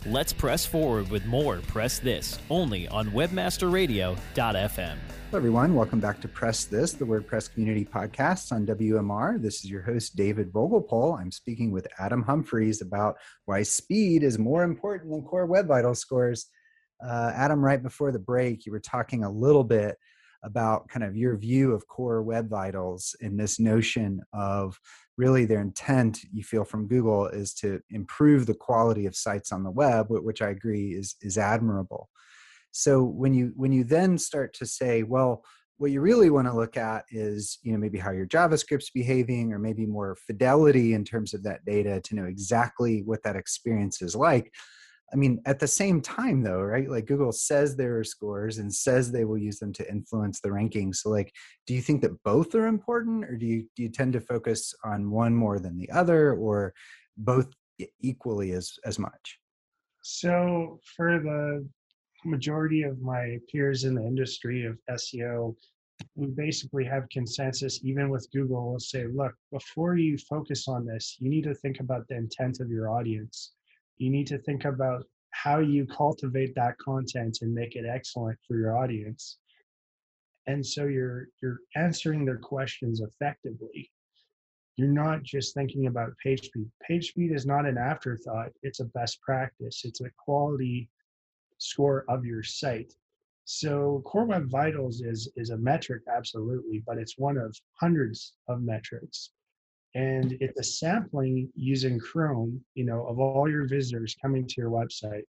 Let's 0.06 0.32
press 0.32 0.66
forward 0.66 1.10
with 1.10 1.25
more 1.25 1.58
Press 1.68 2.00
This 2.00 2.39
only 2.50 2.88
on 2.88 3.10
webmasterradio.fm. 3.10 4.16
Hello, 4.77 4.98
everyone. 5.34 5.74
Welcome 5.74 6.00
back 6.00 6.22
to 6.22 6.27
Press 6.27 6.66
This, 6.66 6.94
the 6.94 7.04
WordPress 7.04 7.51
community 7.51 7.84
podcast 7.84 8.51
on 8.51 8.66
WMR. 8.66 9.42
This 9.42 9.66
is 9.66 9.72
your 9.72 9.82
host, 9.82 10.16
David 10.16 10.54
Vogelpohl. 10.54 11.20
I'm 11.20 11.32
speaking 11.32 11.72
with 11.72 11.88
Adam 12.00 12.22
Humphreys 12.22 12.82
about 12.82 13.16
why 13.46 13.63
speed 13.63 14.24
is 14.24 14.38
more 14.38 14.63
important 14.63 15.12
than 15.12 15.24
core 15.24 15.48
web 15.48 15.68
vital 15.68 15.96
scores. 15.96 16.46
Uh, 17.06 17.32
Adam, 17.36 17.60
right 17.60 17.82
before 17.82 18.12
the 18.12 18.20
break, 18.20 18.66
you 18.66 18.72
were 18.72 18.80
talking 18.80 19.24
a 19.24 19.32
little 19.32 19.63
bit 19.63 19.98
about 20.44 20.88
kind 20.88 21.04
of 21.04 21.18
your 21.18 21.36
view 21.36 21.74
of 21.74 21.88
core 21.88 22.22
web 22.22 22.50
vitals 22.50 23.16
and 23.20 23.38
this 23.39 23.60
notion 23.60 24.22
of 24.32 24.80
really 25.17 25.45
their 25.45 25.62
intent 25.62 26.19
you 26.31 26.43
feel 26.43 26.63
from 26.63 26.88
google 26.88 27.27
is 27.27 27.53
to 27.53 27.81
improve 27.89 28.45
the 28.45 28.53
quality 28.53 29.05
of 29.05 29.15
sites 29.15 29.51
on 29.51 29.63
the 29.63 29.71
web 29.71 30.07
which 30.09 30.41
i 30.41 30.50
agree 30.50 30.93
is 30.93 31.15
is 31.21 31.38
admirable. 31.38 32.09
So 32.71 33.03
when 33.03 33.33
you 33.33 33.53
when 33.55 33.71
you 33.71 33.83
then 33.83 34.17
start 34.17 34.53
to 34.55 34.65
say 34.65 35.03
well 35.03 35.43
what 35.77 35.91
you 35.91 36.01
really 36.01 36.29
want 36.29 36.47
to 36.47 36.55
look 36.55 36.75
at 36.75 37.05
is 37.12 37.59
you 37.62 37.71
know 37.71 37.77
maybe 37.77 38.00
how 38.00 38.12
your 38.12 38.25
javascript's 38.25 38.89
behaving 38.89 39.53
or 39.53 39.59
maybe 39.59 39.86
more 39.86 40.15
fidelity 40.15 40.93
in 40.93 41.03
terms 41.03 41.33
of 41.33 41.43
that 41.43 41.63
data 41.65 42.01
to 42.01 42.15
know 42.15 42.25
exactly 42.25 43.03
what 43.05 43.24
that 43.24 43.36
experience 43.36 44.01
is 44.01 44.15
like 44.15 44.51
I 45.13 45.15
mean, 45.15 45.41
at 45.45 45.59
the 45.59 45.67
same 45.67 46.01
time, 46.01 46.43
though, 46.43 46.61
right? 46.61 46.89
Like 46.89 47.05
Google 47.05 47.31
says 47.31 47.75
there 47.75 47.97
are 47.97 48.03
scores 48.03 48.57
and 48.57 48.73
says 48.73 49.09
they 49.09 49.23
will 49.23 49.37
use 49.37 49.57
them 49.57 49.71
to 49.73 49.89
influence 49.89 50.41
the 50.41 50.49
rankings. 50.49 50.97
So, 50.97 51.09
like, 51.09 51.33
do 51.65 51.73
you 51.73 51.81
think 51.81 52.01
that 52.01 52.21
both 52.23 52.53
are 52.55 52.67
important, 52.67 53.23
or 53.23 53.37
do 53.37 53.45
you 53.45 53.65
do 53.75 53.83
you 53.83 53.89
tend 53.89 54.13
to 54.13 54.21
focus 54.21 54.73
on 54.83 55.09
one 55.09 55.33
more 55.33 55.59
than 55.59 55.77
the 55.77 55.89
other, 55.91 56.33
or 56.33 56.73
both 57.15 57.47
equally 58.01 58.51
as 58.51 58.73
as 58.85 58.99
much? 58.99 59.39
So, 60.03 60.79
for 60.95 61.19
the 61.19 61.67
majority 62.25 62.83
of 62.83 62.99
my 62.99 63.37
peers 63.49 63.85
in 63.85 63.95
the 63.95 64.05
industry 64.05 64.65
of 64.65 64.77
SEO, 64.91 65.55
we 66.15 66.27
basically 66.27 66.83
have 66.83 67.07
consensus. 67.09 67.79
Even 67.81 68.09
with 68.09 68.27
Google, 68.33 68.71
we'll 68.71 68.79
say, 68.79 69.05
look, 69.07 69.33
before 69.53 69.95
you 69.95 70.17
focus 70.17 70.67
on 70.67 70.85
this, 70.85 71.15
you 71.19 71.29
need 71.29 71.45
to 71.45 71.55
think 71.55 71.79
about 71.79 72.05
the 72.09 72.17
intent 72.17 72.59
of 72.59 72.69
your 72.69 72.89
audience 72.89 73.53
you 73.98 74.10
need 74.10 74.27
to 74.27 74.38
think 74.39 74.66
about 74.66 75.04
how 75.32 75.60
you 75.60 75.86
cultivate 75.86 76.56
that 76.56 76.77
content 76.80 77.39
and 77.42 77.54
make 77.54 77.75
it 77.75 77.86
excellent 77.86 78.38
for 78.48 78.58
your 78.58 78.77
audience. 78.77 79.38
And 80.48 80.66
so 80.66 80.86
you're 80.86 81.27
you're 81.42 81.60
answering 81.75 82.25
their 82.25 82.39
questions 82.39 83.01
effectively. 83.01 83.92
You're 84.77 84.88
not 84.88 85.24
just 85.24 85.54
thinking 85.54 85.88
about 85.88 86.18
page 86.24 86.46
speed 86.46 86.70
page 86.88 87.10
speed 87.10 87.32
is 87.32 87.46
not 87.46 87.66
an 87.66 87.77
afterthought. 87.77 88.51
It's 88.63 88.80
a 88.80 88.86
best 88.86 89.22
practice. 89.22 89.82
It's 89.84 90.01
a 90.01 90.10
quality 90.18 90.89
score 91.58 92.06
of 92.08 92.25
your 92.25 92.44
site. 92.44 92.94
So 93.46 94.01
core 94.06 94.25
web 94.25 94.50
vitals 94.50 95.01
is 95.01 95.32
is 95.36 95.50
a 95.50 95.58
metric 95.58 96.04
absolutely 96.13 96.84
but 96.86 96.98
it's 96.98 97.18
one 97.18 97.38
of 97.38 97.56
hundreds 97.80 98.34
of 98.48 98.62
metrics 98.62 99.32
and 99.96 100.38
it's 100.39 100.60
a 100.60 100.63
sampling 100.63 101.50
using 101.56 102.00
chrome 102.00 102.60
you 102.75 102.86
know 102.86 103.06
of 103.08 103.20
all 103.20 103.50
your 103.50 103.67
visitors 103.67 104.15
coming 104.22 104.46
to 104.48 104.56
your 104.58 104.70
website 104.70 105.24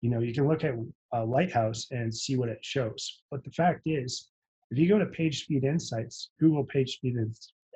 you 0.00 0.10
know 0.10 0.20
you 0.20 0.32
can 0.32 0.48
look 0.48 0.64
at 0.64 0.74
a 1.12 1.24
lighthouse 1.24 1.86
and 1.90 2.14
see 2.14 2.36
what 2.36 2.48
it 2.48 2.58
shows 2.62 3.22
but 3.30 3.44
the 3.44 3.50
fact 3.50 3.82
is 3.84 4.30
if 4.70 4.78
you 4.78 4.88
go 4.88 4.98
to 4.98 5.06
PageSpeed 5.06 5.64
Insights, 5.64 6.30
Google 6.38 6.64
PageSpeed 6.64 7.16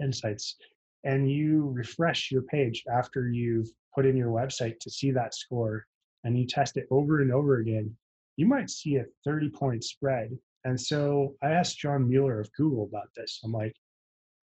Insights, 0.01 0.57
and 1.03 1.31
you 1.31 1.71
refresh 1.71 2.31
your 2.31 2.43
page 2.43 2.85
after 2.93 3.29
you've 3.29 3.69
put 3.95 4.07
in 4.07 4.17
your 4.17 4.31
website 4.31 4.79
to 4.81 4.91
see 4.91 5.11
that 5.11 5.35
score, 5.35 5.87
and 6.23 6.39
you 6.39 6.47
test 6.47 6.77
it 6.77 6.87
over 6.91 7.21
and 7.21 7.33
over 7.33 7.59
again, 7.59 7.95
you 8.37 8.47
might 8.47 8.71
see 8.71 8.97
a 8.97 9.05
30 9.25 9.51
point 9.51 9.85
spread. 9.85 10.39
And 10.65 10.81
so 10.81 11.35
I 11.43 11.51
asked 11.51 11.79
John 11.79 12.09
Mueller 12.09 12.41
of 12.41 12.53
Google 12.53 12.85
about 12.85 13.09
this. 13.17 13.41
I'm 13.45 13.53
like, 13.53 13.75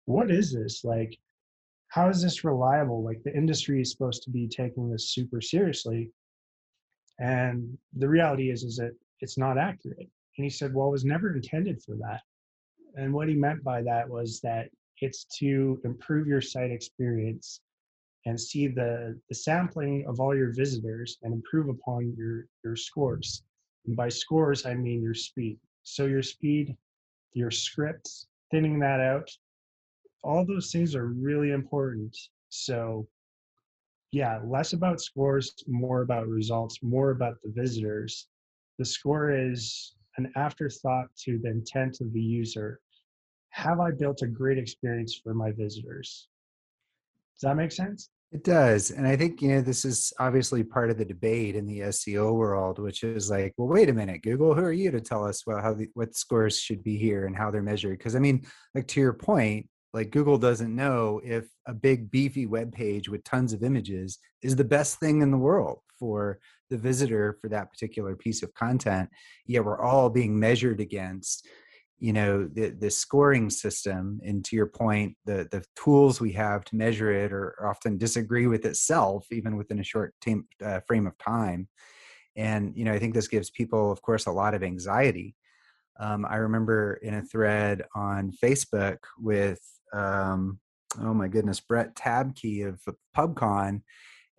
what 0.06 0.30
is 0.30 0.52
this? 0.52 0.84
Like, 0.84 1.16
how 1.90 2.08
is 2.08 2.22
this 2.22 2.44
reliable? 2.44 3.02
Like, 3.04 3.22
the 3.24 3.36
industry 3.36 3.82
is 3.82 3.90
supposed 3.90 4.22
to 4.22 4.30
be 4.30 4.48
taking 4.48 4.90
this 4.90 5.10
super 5.10 5.40
seriously. 5.40 6.10
And 7.18 7.76
the 7.96 8.08
reality 8.08 8.50
is, 8.50 8.62
is 8.62 8.76
that 8.76 8.92
it's 9.20 9.36
not 9.36 9.58
accurate. 9.58 10.08
And 10.38 10.44
he 10.44 10.50
said, 10.50 10.72
well, 10.72 10.88
it 10.88 10.92
was 10.92 11.04
never 11.04 11.34
intended 11.34 11.82
for 11.82 11.96
that. 11.96 12.22
And 12.96 13.12
what 13.12 13.28
he 13.28 13.34
meant 13.34 13.62
by 13.62 13.82
that 13.82 14.08
was 14.08 14.40
that 14.40 14.68
it's 15.00 15.24
to 15.38 15.80
improve 15.84 16.26
your 16.26 16.40
site 16.40 16.70
experience 16.70 17.60
and 18.26 18.40
see 18.40 18.68
the, 18.68 19.18
the 19.28 19.34
sampling 19.34 20.04
of 20.06 20.20
all 20.20 20.34
your 20.34 20.52
visitors 20.54 21.18
and 21.22 21.32
improve 21.32 21.68
upon 21.68 22.14
your, 22.16 22.46
your 22.64 22.76
scores. 22.76 23.42
And 23.86 23.96
by 23.96 24.08
scores, 24.08 24.64
I 24.64 24.74
mean 24.74 25.02
your 25.02 25.14
speed. 25.14 25.58
So 25.82 26.06
your 26.06 26.22
speed, 26.22 26.76
your 27.32 27.50
scripts, 27.50 28.26
thinning 28.50 28.78
that 28.80 29.00
out, 29.00 29.30
all 30.22 30.44
those 30.44 30.70
things 30.70 30.94
are 30.94 31.06
really 31.06 31.50
important. 31.50 32.16
So 32.48 33.08
yeah, 34.12 34.40
less 34.44 34.72
about 34.72 35.00
scores, 35.00 35.54
more 35.68 36.02
about 36.02 36.26
results, 36.26 36.78
more 36.82 37.10
about 37.10 37.36
the 37.42 37.52
visitors. 37.54 38.26
The 38.78 38.84
score 38.84 39.30
is 39.30 39.94
an 40.16 40.32
afterthought 40.36 41.06
to 41.24 41.38
the 41.38 41.50
intent 41.50 42.00
of 42.00 42.12
the 42.12 42.20
user. 42.20 42.80
Have 43.50 43.80
I 43.80 43.90
built 43.92 44.22
a 44.22 44.26
great 44.26 44.58
experience 44.58 45.20
for 45.22 45.34
my 45.34 45.52
visitors? 45.52 46.28
Does 47.36 47.48
that 47.48 47.56
make 47.56 47.72
sense? 47.72 48.10
It 48.32 48.44
does. 48.44 48.92
And 48.92 49.08
I 49.08 49.16
think, 49.16 49.42
you 49.42 49.48
know, 49.48 49.60
this 49.60 49.84
is 49.84 50.12
obviously 50.20 50.62
part 50.62 50.90
of 50.90 50.98
the 50.98 51.04
debate 51.04 51.56
in 51.56 51.66
the 51.66 51.80
SEO 51.80 52.34
world, 52.34 52.78
which 52.78 53.02
is 53.02 53.28
like, 53.28 53.54
well, 53.56 53.66
wait 53.66 53.88
a 53.88 53.92
minute, 53.92 54.22
Google, 54.22 54.54
who 54.54 54.62
are 54.62 54.72
you 54.72 54.92
to 54.92 55.00
tell 55.00 55.24
us 55.26 55.44
well 55.46 55.60
how 55.60 55.74
the, 55.74 55.88
what 55.94 56.14
scores 56.14 56.58
should 56.58 56.84
be 56.84 56.96
here 56.96 57.26
and 57.26 57.36
how 57.36 57.50
they're 57.50 57.62
measured? 57.62 57.98
Because 57.98 58.14
I 58.14 58.20
mean, 58.20 58.46
like 58.72 58.86
to 58.88 59.00
your 59.00 59.14
point, 59.14 59.68
like 59.92 60.10
Google 60.10 60.38
doesn't 60.38 60.74
know 60.74 61.20
if 61.24 61.48
a 61.66 61.74
big 61.74 62.10
beefy 62.10 62.46
web 62.46 62.72
page 62.72 63.08
with 63.08 63.24
tons 63.24 63.52
of 63.52 63.62
images 63.62 64.18
is 64.42 64.56
the 64.56 64.64
best 64.64 65.00
thing 65.00 65.22
in 65.22 65.30
the 65.30 65.38
world 65.38 65.80
for 65.98 66.38
the 66.70 66.78
visitor 66.78 67.36
for 67.40 67.48
that 67.48 67.70
particular 67.70 68.14
piece 68.14 68.42
of 68.42 68.54
content. 68.54 69.10
Yet 69.46 69.64
we're 69.64 69.82
all 69.82 70.08
being 70.08 70.38
measured 70.38 70.80
against 70.80 71.46
you 72.00 72.14
know 72.14 72.48
the 72.48 72.70
the 72.70 72.90
scoring 72.90 73.50
system 73.50 74.20
and 74.24 74.44
to 74.44 74.56
your 74.56 74.66
point 74.66 75.14
the 75.26 75.46
the 75.52 75.62
tools 75.76 76.20
we 76.20 76.32
have 76.32 76.64
to 76.64 76.74
measure 76.74 77.12
it 77.12 77.30
or 77.30 77.54
often 77.64 77.98
disagree 77.98 78.46
with 78.46 78.64
itself 78.64 79.26
even 79.30 79.56
within 79.56 79.78
a 79.78 79.84
short 79.84 80.14
time, 80.24 80.48
uh, 80.64 80.80
frame 80.88 81.06
of 81.06 81.16
time 81.18 81.68
and 82.36 82.74
you 82.74 82.86
know 82.86 82.92
i 82.92 82.98
think 82.98 83.12
this 83.12 83.28
gives 83.28 83.50
people 83.50 83.92
of 83.92 84.00
course 84.00 84.26
a 84.26 84.32
lot 84.32 84.54
of 84.54 84.62
anxiety 84.62 85.34
um, 86.00 86.26
i 86.28 86.36
remember 86.36 86.98
in 87.02 87.14
a 87.14 87.22
thread 87.22 87.82
on 87.94 88.32
facebook 88.42 88.98
with 89.18 89.60
um, 89.92 90.58
oh 91.00 91.14
my 91.14 91.28
goodness 91.28 91.60
brett 91.60 91.94
tabke 91.94 92.66
of 92.66 92.80
pubcon 93.16 93.82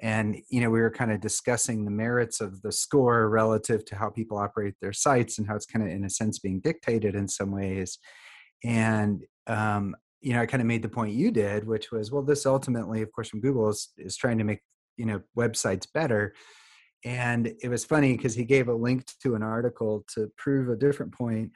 and 0.01 0.37
you 0.49 0.59
know 0.61 0.69
we 0.69 0.81
were 0.81 0.91
kind 0.91 1.11
of 1.11 1.21
discussing 1.21 1.85
the 1.85 1.91
merits 1.91 2.41
of 2.41 2.61
the 2.61 2.71
score 2.71 3.29
relative 3.29 3.85
to 3.85 3.95
how 3.95 4.09
people 4.09 4.37
operate 4.37 4.73
their 4.81 4.93
sites 4.93 5.37
and 5.37 5.47
how 5.47 5.55
it's 5.55 5.65
kind 5.65 5.85
of 5.85 5.91
in 5.91 6.03
a 6.03 6.09
sense 6.09 6.39
being 6.39 6.59
dictated 6.59 7.13
in 7.13 7.27
some 7.27 7.51
ways. 7.51 7.99
And 8.63 9.21
um, 9.45 9.95
you 10.21 10.33
know 10.33 10.41
i 10.41 10.45
kind 10.45 10.61
of 10.61 10.67
made 10.67 10.83
the 10.83 10.89
point 10.89 11.13
you 11.13 11.31
did 11.31 11.67
which 11.67 11.91
was 11.91 12.11
well 12.11 12.21
this 12.21 12.45
ultimately 12.45 13.01
of 13.01 13.11
course 13.11 13.29
from 13.29 13.41
google 13.41 13.69
is, 13.69 13.89
is 13.97 14.15
trying 14.15 14.37
to 14.37 14.43
make 14.43 14.59
you 14.97 15.05
know 15.05 15.21
websites 15.37 15.87
better 15.93 16.33
and 17.03 17.53
it 17.61 17.69
was 17.69 17.85
funny 17.85 18.15
because 18.15 18.35
he 18.35 18.43
gave 18.43 18.67
a 18.67 18.73
link 18.73 19.05
to 19.21 19.35
an 19.35 19.43
article 19.43 20.03
to 20.13 20.31
prove 20.37 20.69
a 20.69 20.75
different 20.75 21.13
point 21.13 21.51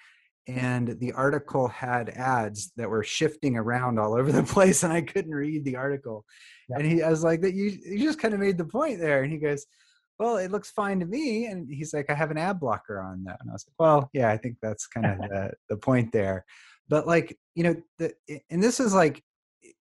and 0.47 0.99
the 0.99 1.11
article 1.13 1.67
had 1.67 2.09
ads 2.09 2.71
that 2.77 2.89
were 2.89 3.03
shifting 3.03 3.57
around 3.57 3.99
all 3.99 4.15
over 4.17 4.31
the 4.31 4.43
place 4.53 4.83
and 4.83 4.93
i 4.93 5.01
couldn't 5.01 5.33
read 5.33 5.63
the 5.65 5.75
article. 5.75 6.25
Yeah. 6.69 6.77
and 6.77 6.85
he 6.85 7.01
i 7.01 7.09
was 7.09 7.23
like 7.23 7.41
that 7.41 7.53
you 7.53 7.77
you 7.85 8.03
just 8.03 8.19
kind 8.19 8.33
of 8.33 8.39
made 8.39 8.57
the 8.57 8.65
point 8.65 8.99
there. 8.99 9.23
And 9.23 9.31
he 9.31 9.39
goes 9.39 9.65
well 10.19 10.37
it 10.37 10.51
looks 10.51 10.71
fine 10.71 10.99
to 10.99 11.05
me. 11.05 11.45
And 11.45 11.67
he's 11.69 11.93
like 11.93 12.09
i 12.09 12.13
have 12.13 12.31
an 12.31 12.37
ad 12.37 12.59
blocker 12.59 12.99
on 12.99 13.23
that. 13.25 13.37
And 13.41 13.49
i 13.49 13.53
was 13.53 13.65
like 13.67 13.75
well 13.79 14.09
yeah 14.13 14.29
i 14.29 14.37
think 14.37 14.57
that's 14.61 14.87
kind 14.87 15.05
of 15.05 15.17
the, 15.29 15.51
the 15.69 15.77
point 15.77 16.11
there. 16.11 16.45
But 16.87 17.07
like 17.07 17.37
you 17.55 17.63
know 17.63 17.75
the 17.97 18.13
and 18.49 18.61
this 18.61 18.79
is 18.79 18.93
like 18.93 19.23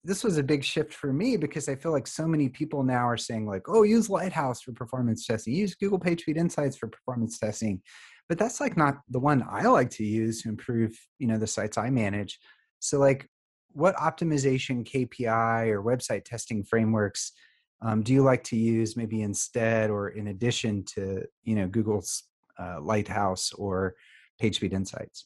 this 0.03 0.23
was 0.23 0.38
a 0.38 0.43
big 0.43 0.63
shift 0.63 0.93
for 0.93 1.12
me 1.12 1.38
because 1.38 1.67
i 1.67 1.75
feel 1.75 1.91
like 1.91 2.07
so 2.07 2.27
many 2.27 2.49
people 2.49 2.83
now 2.83 3.07
are 3.07 3.17
saying 3.17 3.45
like 3.45 3.63
oh 3.67 3.83
use 3.83 4.10
lighthouse 4.10 4.62
for 4.62 4.71
performance 4.71 5.25
testing. 5.25 5.53
Use 5.53 5.75
google 5.75 5.99
pagespeed 5.99 6.38
insights 6.38 6.77
for 6.77 6.88
performance 6.88 7.38
testing. 7.39 7.81
But 8.29 8.38
that's 8.38 8.60
like 8.60 8.75
not 8.77 8.99
the 9.10 9.19
one 9.19 9.43
i 9.49 9.63
like 9.63 9.89
to 9.91 10.03
use 10.03 10.41
to 10.41 10.49
improve 10.49 10.97
you 11.19 11.27
know 11.27 11.38
the 11.38 11.47
sites 11.47 11.77
i 11.77 11.89
manage. 11.89 12.39
So 12.79 12.99
like 12.99 13.27
what 13.71 13.95
optimization 13.95 14.88
kpi 14.88 15.67
or 15.67 15.83
website 15.83 16.25
testing 16.25 16.63
frameworks 16.63 17.33
um, 17.81 18.01
do 18.01 18.12
you 18.12 18.23
like 18.23 18.43
to 18.45 18.55
use 18.55 18.97
maybe 18.97 19.21
instead 19.21 19.89
or 19.89 20.10
in 20.10 20.27
addition 20.27 20.83
to 20.95 21.23
you 21.43 21.55
know 21.55 21.67
google's 21.67 22.23
uh, 22.60 22.81
lighthouse 22.81 23.53
or 23.53 23.95
pagespeed 24.41 24.73
insights? 24.73 25.25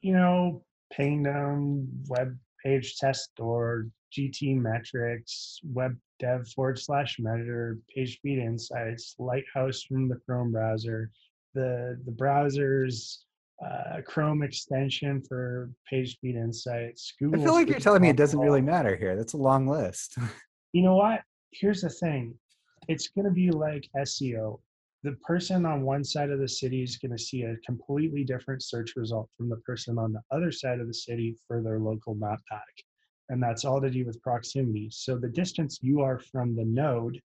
You 0.00 0.14
know 0.14 0.64
Pingdom 0.92 1.88
web 2.08 2.38
page 2.66 2.96
test 2.96 3.30
or 3.38 3.86
metrics, 4.42 5.60
web 5.62 5.94
dev 6.18 6.48
forward 6.48 6.78
slash 6.78 7.18
measure 7.18 7.78
pagespeed 7.94 8.38
insights 8.38 9.14
lighthouse 9.18 9.82
from 9.82 10.08
the 10.08 10.18
chrome 10.24 10.50
browser 10.50 11.10
the 11.56 11.98
the 12.04 12.12
browser's 12.12 13.26
uh, 13.64 14.02
Chrome 14.06 14.42
extension 14.42 15.22
for 15.22 15.70
page 15.88 16.18
PageSpeed 16.22 16.36
Insights. 16.36 17.14
Google 17.18 17.40
I 17.40 17.44
feel 17.44 17.54
like 17.54 17.68
you're 17.68 17.80
telling 17.80 18.02
me 18.02 18.10
it 18.10 18.16
doesn't 18.16 18.38
really 18.38 18.60
matter 18.60 18.94
here. 18.96 19.16
That's 19.16 19.32
a 19.32 19.38
long 19.38 19.66
list. 19.66 20.18
you 20.72 20.82
know 20.82 20.96
what? 20.96 21.22
Here's 21.52 21.80
the 21.80 21.88
thing. 21.88 22.34
It's 22.88 23.08
going 23.08 23.24
to 23.24 23.30
be 23.30 23.50
like 23.50 23.88
SEO. 23.96 24.60
The 25.06 25.12
person 25.22 25.64
on 25.64 25.82
one 25.82 26.02
side 26.02 26.30
of 26.30 26.40
the 26.40 26.48
city 26.48 26.82
is 26.82 26.96
going 26.96 27.16
to 27.16 27.22
see 27.22 27.42
a 27.42 27.56
completely 27.64 28.24
different 28.24 28.60
search 28.60 28.96
result 28.96 29.30
from 29.36 29.48
the 29.48 29.58
person 29.58 29.98
on 29.98 30.12
the 30.12 30.20
other 30.32 30.50
side 30.50 30.80
of 30.80 30.88
the 30.88 30.94
city 30.94 31.36
for 31.46 31.62
their 31.62 31.78
local 31.78 32.16
map 32.16 32.40
pack. 32.50 32.74
And 33.28 33.40
that's 33.40 33.64
all 33.64 33.80
to 33.80 33.88
do 33.88 34.04
with 34.04 34.20
proximity. 34.20 34.88
So 34.90 35.16
the 35.16 35.28
distance 35.28 35.78
you 35.80 36.00
are 36.00 36.18
from 36.18 36.56
the 36.56 36.64
node 36.64 37.20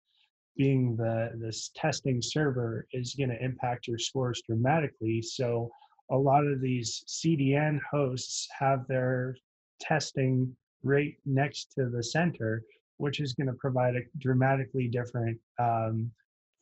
being 0.55 0.95
the 0.95 1.31
this 1.33 1.71
testing 1.75 2.21
server 2.21 2.85
is 2.93 3.15
going 3.15 3.31
to 3.31 3.43
impact 3.43 3.87
your 3.87 3.97
scores 3.97 4.43
dramatically. 4.45 5.23
So 5.23 5.71
a 6.11 6.15
lot 6.15 6.45
of 6.45 6.61
these 6.61 7.03
CDN 7.07 7.79
hosts 7.89 8.47
have 8.59 8.87
their 8.87 9.35
testing 9.79 10.55
right 10.83 11.15
next 11.25 11.71
to 11.79 11.89
the 11.89 12.03
center, 12.03 12.61
which 12.97 13.19
is 13.21 13.33
going 13.33 13.47
to 13.47 13.53
provide 13.53 13.95
a 13.95 14.01
dramatically 14.19 14.87
different 14.87 15.39
um, 15.57 16.11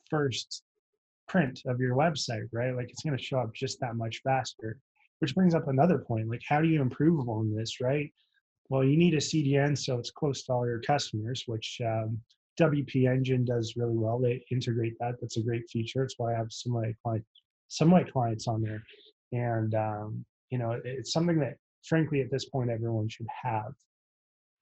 first 0.08 0.62
print 1.30 1.62
of 1.66 1.78
your 1.78 1.94
website, 1.94 2.48
right? 2.52 2.74
Like 2.74 2.90
it's 2.90 3.02
going 3.02 3.16
to 3.16 3.22
show 3.22 3.38
up 3.38 3.54
just 3.54 3.78
that 3.80 3.94
much 3.96 4.20
faster. 4.24 4.78
Which 5.20 5.34
brings 5.34 5.54
up 5.54 5.68
another 5.68 5.98
point, 5.98 6.28
like 6.28 6.40
how 6.48 6.60
do 6.62 6.68
you 6.68 6.80
improve 6.80 7.28
on 7.28 7.54
this, 7.54 7.80
right? 7.80 8.10
Well, 8.70 8.82
you 8.82 8.96
need 8.96 9.14
a 9.14 9.18
CDN 9.18 9.76
so 9.76 9.98
it's 9.98 10.10
close 10.10 10.44
to 10.44 10.52
all 10.52 10.66
your 10.66 10.80
customers, 10.80 11.44
which 11.46 11.78
um, 11.84 12.18
WP 12.58 13.06
Engine 13.08 13.44
does 13.44 13.74
really 13.76 13.98
well. 13.98 14.18
They 14.18 14.42
integrate 14.50 14.94
that. 14.98 15.16
That's 15.20 15.36
a 15.36 15.42
great 15.42 15.68
feature. 15.70 16.02
It's 16.04 16.14
why 16.16 16.32
I 16.32 16.38
have 16.38 16.50
some 16.50 16.74
of 16.74 16.82
my 16.82 16.94
clients, 17.02 17.26
some 17.68 17.88
of 17.88 17.92
my 17.92 18.10
clients 18.10 18.48
on 18.48 18.62
there, 18.62 18.82
and 19.32 19.74
um, 19.74 20.24
you 20.50 20.58
know, 20.58 20.80
it's 20.84 21.12
something 21.12 21.38
that 21.40 21.56
frankly 21.84 22.22
at 22.22 22.30
this 22.30 22.46
point 22.46 22.70
everyone 22.70 23.08
should 23.08 23.28
have. 23.42 23.72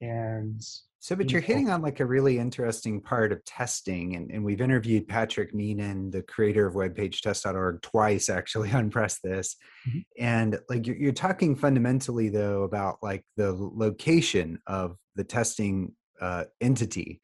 And 0.01 0.63
so, 1.01 1.15
but 1.15 1.31
you're 1.31 1.41
hitting 1.41 1.71
on 1.71 1.81
like 1.81 2.01
a 2.01 2.07
really 2.07 2.39
interesting 2.39 3.01
part 3.01 3.33
of 3.33 3.45
testing. 3.45 4.17
And, 4.17 4.31
and 4.31 4.45
we've 4.45 4.61
interviewed 4.61 5.07
Patrick 5.07 5.55
Meenan, 5.55 6.11
the 6.11 6.23
creator 6.23 6.67
of 6.67 6.75
webpagetest.org, 6.75 7.83
twice 7.83 8.29
actually 8.29 8.73
on 8.75 8.91
Press 8.91 9.19
This. 9.23 9.57
Mm-hmm. 9.89 9.99
And 10.19 10.59
like 10.69 10.87
you're, 10.87 10.97
you're 10.97 11.13
talking 11.13 11.57
fundamentally, 11.57 12.29
though, 12.29 12.65
about 12.65 12.99
like 13.03 13.25
the 13.37 13.53
location 13.53 14.59
of 14.67 14.97
the 15.15 15.25
testing 15.25 15.95
uh, 16.21 16.45
entity. 16.61 17.21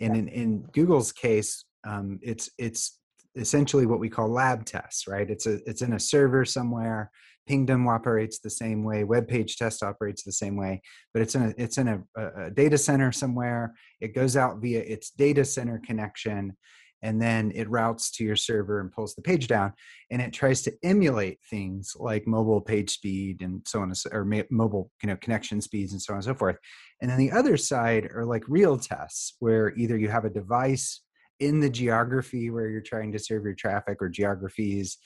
And 0.00 0.16
in, 0.16 0.28
in 0.28 0.62
Google's 0.72 1.12
case, 1.12 1.64
um, 1.86 2.18
it's 2.22 2.50
it's 2.58 2.98
essentially 3.38 3.86
what 3.86 4.00
we 4.00 4.08
call 4.08 4.28
lab 4.28 4.64
tests, 4.64 5.06
right? 5.06 5.28
It's 5.30 5.46
a 5.46 5.58
it's 5.68 5.82
in 5.82 5.92
a 5.94 6.00
server 6.00 6.44
somewhere. 6.44 7.10
Pingdom 7.46 7.88
operates 7.88 8.40
the 8.40 8.50
same 8.50 8.84
way. 8.84 9.04
Web 9.04 9.26
page 9.26 9.56
test 9.56 9.82
operates 9.82 10.22
the 10.22 10.32
same 10.32 10.56
way, 10.56 10.82
but 11.14 11.22
it's 11.22 11.34
in 11.34 11.42
a 11.42 11.54
it's 11.56 11.78
in 11.78 11.88
a, 11.88 12.02
a 12.16 12.50
data 12.50 12.76
center 12.76 13.10
somewhere. 13.12 13.74
It 14.00 14.14
goes 14.14 14.36
out 14.36 14.60
via 14.60 14.80
its 14.80 15.10
data 15.10 15.44
center 15.44 15.80
connection, 15.84 16.56
and 17.02 17.20
then 17.22 17.50
it 17.54 17.70
routes 17.70 18.10
to 18.12 18.24
your 18.24 18.36
server 18.36 18.80
and 18.80 18.92
pulls 18.92 19.14
the 19.14 19.22
page 19.22 19.46
down. 19.46 19.72
And 20.10 20.20
it 20.20 20.32
tries 20.32 20.62
to 20.62 20.72
emulate 20.82 21.38
things 21.48 21.94
like 21.96 22.26
mobile 22.26 22.60
page 22.60 22.90
speed 22.90 23.40
and 23.40 23.62
so 23.66 23.80
on, 23.80 23.92
or 24.12 24.26
mobile 24.50 24.90
you 25.02 25.08
know 25.08 25.16
connection 25.16 25.60
speeds 25.60 25.92
and 25.92 26.02
so 26.02 26.12
on 26.12 26.18
and 26.18 26.24
so 26.24 26.34
forth. 26.34 26.58
And 27.00 27.10
then 27.10 27.18
the 27.18 27.32
other 27.32 27.56
side 27.56 28.10
are 28.14 28.26
like 28.26 28.44
real 28.46 28.76
tests, 28.76 29.36
where 29.38 29.74
either 29.76 29.96
you 29.96 30.08
have 30.10 30.26
a 30.26 30.30
device 30.30 31.02
in 31.40 31.60
the 31.60 31.70
geography 31.70 32.50
where 32.50 32.68
you're 32.68 32.80
trying 32.80 33.12
to 33.12 33.18
serve 33.18 33.44
your 33.44 33.54
traffic 33.54 33.98
or 34.00 34.08
geographies 34.08 34.98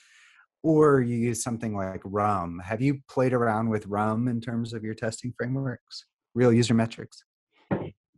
or 0.63 1.01
you 1.01 1.17
use 1.17 1.43
something 1.43 1.75
like 1.75 2.01
rum. 2.05 2.61
Have 2.63 2.81
you 2.81 2.99
played 3.09 3.33
around 3.33 3.69
with 3.69 3.85
rum 3.85 4.27
in 4.27 4.39
terms 4.39 4.73
of 4.73 4.83
your 4.83 4.93
testing 4.93 5.33
frameworks? 5.37 6.05
Real 6.33 6.53
user 6.53 6.73
metrics? 6.73 7.23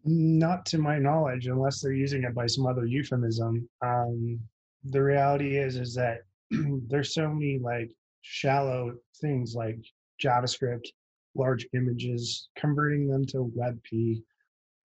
Not 0.05 0.65
to 0.67 0.77
my 0.77 0.99
knowledge 0.99 1.47
unless 1.47 1.81
they're 1.81 1.93
using 1.93 2.23
it 2.23 2.35
by 2.35 2.45
some 2.45 2.67
other 2.67 2.85
euphemism. 2.85 3.67
Um, 3.83 4.39
the 4.83 5.01
reality 5.01 5.57
is 5.57 5.75
is 5.75 5.95
that 5.95 6.19
there's 6.51 7.13
so 7.13 7.27
many 7.29 7.57
like 7.57 7.91
shallow 8.21 8.93
things 9.21 9.55
like 9.55 9.77
javascript 10.23 10.87
large 11.35 11.67
images 11.73 12.49
converting 12.55 13.07
them 13.07 13.25
to 13.25 13.51
webp 13.57 14.21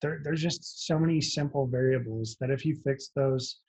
there, 0.02 0.20
there's 0.24 0.42
just 0.42 0.86
so 0.86 0.98
many 0.98 1.20
simple 1.20 1.66
variables 1.66 2.36
that 2.40 2.50
if 2.50 2.64
you 2.64 2.76
fix 2.84 3.10
those, 3.14 3.60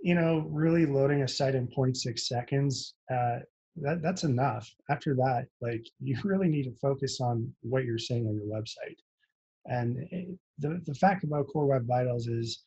you 0.00 0.14
know, 0.14 0.46
really 0.48 0.86
loading 0.86 1.22
a 1.22 1.28
site 1.28 1.54
in 1.54 1.68
0.6 1.68 2.18
seconds, 2.20 2.94
uh, 3.12 3.38
that, 3.76 4.02
that's 4.02 4.24
enough. 4.24 4.70
After 4.90 5.14
that, 5.16 5.46
like 5.60 5.84
you 6.00 6.18
really 6.24 6.48
need 6.48 6.64
to 6.64 6.74
focus 6.80 7.20
on 7.20 7.52
what 7.62 7.84
you're 7.84 7.98
saying 7.98 8.26
on 8.26 8.34
your 8.34 8.60
website. 8.60 8.96
And 9.66 9.98
eh, 10.12 10.34
the, 10.58 10.80
the 10.86 10.94
fact 10.94 11.24
about 11.24 11.48
Core 11.48 11.66
Web 11.66 11.86
Vitals 11.86 12.28
is 12.28 12.62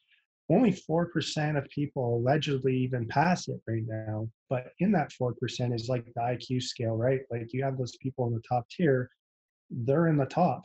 only 0.51 0.71
4% 0.71 1.57
of 1.57 1.69
people 1.69 2.17
allegedly 2.17 2.75
even 2.75 3.07
pass 3.07 3.47
it 3.47 3.61
right 3.67 3.83
now. 3.85 4.27
But 4.49 4.71
in 4.79 4.91
that 4.93 5.11
4% 5.21 5.33
is 5.73 5.87
like 5.89 6.05
the 6.05 6.21
IQ 6.21 6.63
scale, 6.63 6.97
right? 6.97 7.21
Like 7.29 7.53
you 7.53 7.63
have 7.63 7.77
those 7.77 7.95
people 8.01 8.27
in 8.27 8.33
the 8.33 8.41
top 8.49 8.67
tier, 8.69 9.09
they're 9.69 10.07
in 10.07 10.17
the 10.17 10.25
top 10.25 10.63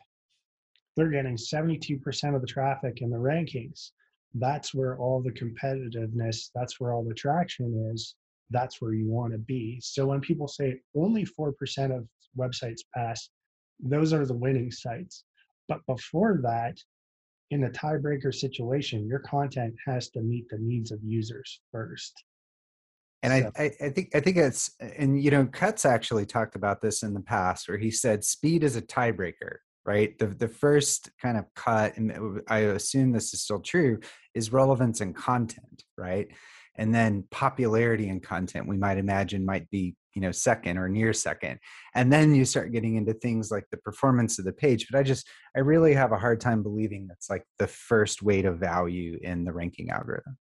they're 0.97 1.11
getting 1.11 1.37
72% 1.37 2.35
of 2.35 2.41
the 2.41 2.47
traffic 2.47 3.01
in 3.01 3.11
the 3.11 3.17
rankings. 3.17 3.91
That's 4.35 4.75
where 4.75 4.99
all 4.99 5.23
the 5.23 5.33
competitiveness, 5.33 6.51
that's 6.55 6.81
where 6.81 6.93
all 6.93 7.05
the 7.05 7.15
traction 7.15 7.91
is. 7.93 8.15
That's 8.51 8.81
where 8.81 8.95
you 8.95 9.09
want 9.09 9.33
to 9.33 9.39
be. 9.39 9.81
So 9.83 10.07
when 10.07 10.21
people 10.21 10.49
say 10.49 10.81
only 10.95 11.25
4% 11.25 11.97
of 11.97 12.07
websites 12.39 12.81
pass, 12.95 13.31
those 13.81 14.13
are 14.13 14.27
the 14.27 14.35
winning 14.35 14.71
sites. 14.71 15.25
But 15.69 15.81
before 15.87 16.41
that, 16.43 16.77
in 17.51 17.65
a 17.65 17.71
tiebreaker 17.71 18.35
situation, 18.35 19.07
your 19.07 19.21
content 19.21 19.75
has 19.87 20.11
to 20.11 20.21
meet 20.21 20.49
the 20.51 20.59
needs 20.59 20.91
of 20.91 20.99
users 21.03 21.61
first. 21.73 22.13
And 23.23 23.45
so. 23.45 23.51
I, 23.57 23.71
I, 23.81 23.89
think 23.89 24.15
I 24.15 24.21
think 24.21 24.37
it's 24.37 24.73
and 24.81 25.23
you 25.23 25.31
know 25.31 25.47
Cutts 25.47 25.87
actually 25.87 26.27
talked 26.27 26.57
about 26.57 26.83
this 26.83 27.03
in 27.03 27.15
the 27.15 27.21
past 27.21 27.69
where 27.69 27.79
he 27.79 27.91
said 27.91 28.23
speed 28.23 28.63
is 28.63 28.77
a 28.77 28.83
tiebreaker 28.83 29.59
right? 29.87 30.19
The 30.19 30.27
the 30.27 30.49
first 30.49 31.11
kind 31.21 31.37
of 31.37 31.45
cut 31.55 31.97
and 31.97 32.41
i 32.49 32.59
assume 32.59 33.13
this 33.13 33.35
is 33.35 33.43
still 33.43 33.61
true 33.61 34.01
is 34.35 34.53
relevance 34.53 35.01
and 35.01 35.15
content 35.15 35.85
right? 35.97 36.29
And 36.77 36.93
then 36.93 37.25
popularity 37.31 38.09
and 38.09 38.23
content 38.23 38.67
we 38.67 38.77
might 38.77 38.99
imagine 38.99 39.45
might 39.45 39.71
be 39.71 39.95
you 40.15 40.23
know 40.23 40.33
second 40.33 40.79
or 40.79 40.89
near 40.89 41.13
second. 41.13 41.59
And 41.95 42.13
then 42.13 42.35
you 42.35 42.45
start 42.45 42.73
getting 42.73 42.97
into 42.97 43.15
things 43.15 43.51
like 43.51 43.67
the 43.71 43.77
performance 43.79 44.39
of 44.39 44.45
the 44.45 44.53
page 44.53 44.87
but 44.91 44.99
i 44.99 45.03
just 45.03 45.27
i 45.57 45.61
really 45.61 45.95
have 45.95 46.13
a 46.13 46.19
hard 46.19 46.41
time 46.41 46.63
believing 46.63 47.07
that's 47.07 47.31
like 47.31 47.45
the 47.59 47.67
first 47.67 48.23
weight 48.23 48.45
of 48.45 48.59
value 48.59 49.19
in 49.23 49.45
the 49.45 49.53
ranking 49.53 49.91
algorithm. 49.91 50.37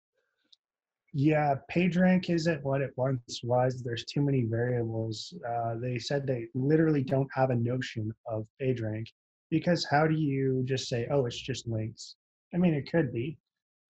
Yeah 1.14 1.55
pagerank 1.72 2.29
isn't 2.29 2.64
what 2.64 2.83
it 2.83 2.90
once 2.96 3.40
was. 3.42 3.83
There's 3.83 4.05
too 4.05 4.20
many 4.20 4.44
variables. 4.44 5.33
Uh, 5.48 5.77
they 5.81 5.98
said 5.98 6.27
they 6.27 6.46
literally 6.55 7.03
don't 7.03 7.31
have 7.33 7.51
a 7.51 7.57
notion 7.57 8.12
of 8.27 8.46
pagerank 8.61 9.07
because 9.50 9.87
how 9.90 10.06
do 10.06 10.14
you 10.14 10.62
just 10.66 10.88
say 10.88 11.06
oh 11.11 11.26
it's 11.26 11.40
just 11.40 11.68
links? 11.68 12.16
I 12.54 12.58
mean 12.58 12.74
it 12.74 12.90
could 12.90 13.12
be 13.12 13.38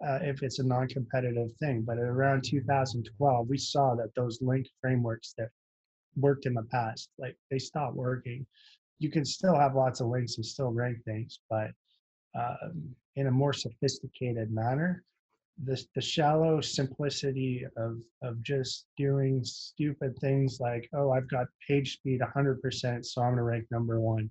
uh, 0.06 0.18
if 0.22 0.42
it's 0.42 0.58
a 0.58 0.66
non-competitive 0.66 1.52
thing 1.60 1.82
but 1.82 1.98
around 1.98 2.44
2012 2.44 3.48
we 3.48 3.58
saw 3.58 3.94
that 3.94 4.14
those 4.14 4.40
link 4.42 4.66
frameworks 4.80 5.34
that 5.38 5.48
worked 6.16 6.46
in 6.46 6.54
the 6.54 6.62
past 6.64 7.10
like 7.18 7.36
they 7.50 7.58
stopped 7.58 7.96
working. 7.96 8.46
You 9.00 9.10
can 9.10 9.24
still 9.24 9.56
have 9.56 9.76
lots 9.76 10.00
of 10.00 10.08
links 10.08 10.36
and 10.36 10.46
still 10.46 10.70
rank 10.70 10.98
things 11.04 11.40
but 11.50 11.70
um, 12.38 12.94
in 13.16 13.26
a 13.26 13.30
more 13.30 13.52
sophisticated 13.52 14.52
manner 14.52 15.04
the, 15.64 15.82
the 15.94 16.00
shallow 16.00 16.60
simplicity 16.60 17.64
of 17.76 17.98
of 18.22 18.40
just 18.42 18.86
doing 18.96 19.42
stupid 19.42 20.16
things 20.20 20.58
like 20.60 20.88
oh 20.94 21.10
i've 21.10 21.28
got 21.28 21.46
page 21.66 21.94
speed 21.94 22.20
100% 22.20 23.04
so 23.04 23.22
i'm 23.22 23.28
going 23.28 23.36
to 23.36 23.42
rank 23.42 23.64
number 23.70 24.00
one. 24.00 24.30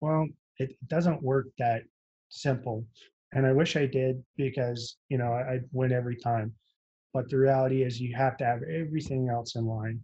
Well 0.00 0.28
it 0.58 0.76
doesn't 0.88 1.22
work 1.22 1.46
that 1.58 1.82
simple. 2.28 2.86
And 3.32 3.46
I 3.46 3.52
wish 3.52 3.76
I 3.76 3.86
did 3.86 4.22
because, 4.36 4.96
you 5.08 5.18
know, 5.18 5.32
I, 5.32 5.54
would 5.54 5.68
win 5.72 5.92
every 5.92 6.16
time. 6.16 6.52
But 7.12 7.28
the 7.28 7.38
reality 7.38 7.82
is 7.82 8.00
you 8.00 8.14
have 8.16 8.36
to 8.38 8.44
have 8.44 8.62
everything 8.62 9.28
else 9.28 9.56
in 9.56 9.66
line. 9.66 10.00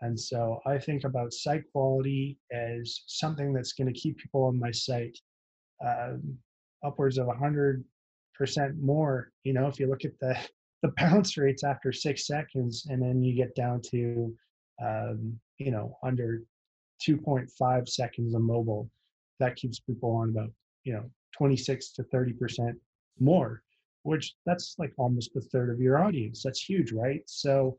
And 0.00 0.18
so 0.18 0.60
I 0.66 0.78
think 0.78 1.04
about 1.04 1.32
site 1.32 1.62
quality 1.72 2.38
as 2.52 3.02
something 3.06 3.52
that's 3.52 3.72
going 3.72 3.92
to 3.92 3.98
keep 4.00 4.18
people 4.18 4.44
on 4.44 4.58
my 4.58 4.72
site 4.72 5.16
um, 5.84 6.36
upwards 6.84 7.18
of 7.18 7.28
100% 7.28 7.82
more. 8.80 9.30
You 9.44 9.52
know, 9.52 9.68
if 9.68 9.78
you 9.78 9.88
look 9.88 10.04
at 10.04 10.18
the, 10.20 10.36
the 10.82 10.92
bounce 10.96 11.36
rates 11.36 11.62
after 11.62 11.92
six 11.92 12.26
seconds 12.26 12.86
and 12.88 13.00
then 13.00 13.22
you 13.22 13.36
get 13.36 13.54
down 13.54 13.80
to, 13.92 14.34
um, 14.84 15.38
you 15.58 15.70
know, 15.70 15.96
under 16.02 16.42
2.5 17.08 17.88
seconds 17.88 18.34
of 18.34 18.40
mobile, 18.40 18.90
that 19.40 19.56
keeps 19.56 19.80
people 19.80 20.10
on 20.10 20.30
about 20.30 20.50
you 20.84 20.92
know 20.92 21.04
26 21.36 21.92
to 21.92 22.02
30 22.04 22.32
percent 22.34 22.76
more 23.18 23.62
which 24.04 24.34
that's 24.44 24.74
like 24.78 24.92
almost 24.98 25.30
a 25.36 25.40
third 25.40 25.70
of 25.70 25.80
your 25.80 26.02
audience. 26.02 26.42
That's 26.42 26.60
huge 26.60 26.92
right? 26.92 27.22
So 27.26 27.78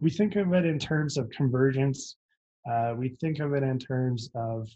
we 0.00 0.10
think 0.10 0.36
of 0.36 0.52
it 0.52 0.64
in 0.64 0.78
terms 0.78 1.16
of 1.16 1.30
convergence 1.30 2.16
uh, 2.68 2.94
we 2.96 3.10
think 3.20 3.38
of 3.38 3.54
it 3.54 3.62
in 3.62 3.78
terms 3.78 4.30
of 4.34 4.68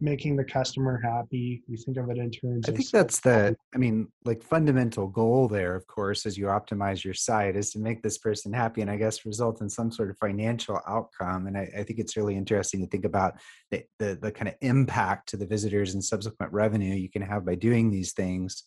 making 0.00 0.36
the 0.36 0.44
customer 0.44 1.00
happy. 1.02 1.62
We 1.68 1.76
think 1.76 1.96
of 1.96 2.10
it 2.10 2.18
in 2.18 2.30
terms. 2.30 2.68
I 2.68 2.72
think 2.72 2.90
that's 2.90 3.20
the. 3.20 3.56
I 3.74 3.78
mean, 3.78 4.08
like 4.24 4.42
fundamental 4.42 5.06
goal 5.06 5.48
there, 5.48 5.74
of 5.74 5.86
course, 5.86 6.26
as 6.26 6.36
you 6.36 6.46
optimize 6.46 7.04
your 7.04 7.14
site, 7.14 7.56
is 7.56 7.70
to 7.72 7.78
make 7.78 8.02
this 8.02 8.18
person 8.18 8.52
happy, 8.52 8.80
and 8.80 8.90
I 8.90 8.96
guess 8.96 9.24
result 9.24 9.60
in 9.60 9.68
some 9.68 9.90
sort 9.92 10.10
of 10.10 10.18
financial 10.18 10.80
outcome. 10.86 11.46
And 11.46 11.56
I, 11.56 11.70
I 11.78 11.82
think 11.84 11.98
it's 11.98 12.16
really 12.16 12.36
interesting 12.36 12.80
to 12.80 12.86
think 12.86 13.04
about 13.04 13.34
the, 13.70 13.84
the 13.98 14.18
the 14.20 14.32
kind 14.32 14.48
of 14.48 14.54
impact 14.60 15.28
to 15.30 15.36
the 15.36 15.46
visitors 15.46 15.94
and 15.94 16.04
subsequent 16.04 16.52
revenue 16.52 16.94
you 16.94 17.10
can 17.10 17.22
have 17.22 17.44
by 17.44 17.54
doing 17.54 17.90
these 17.90 18.12
things. 18.12 18.64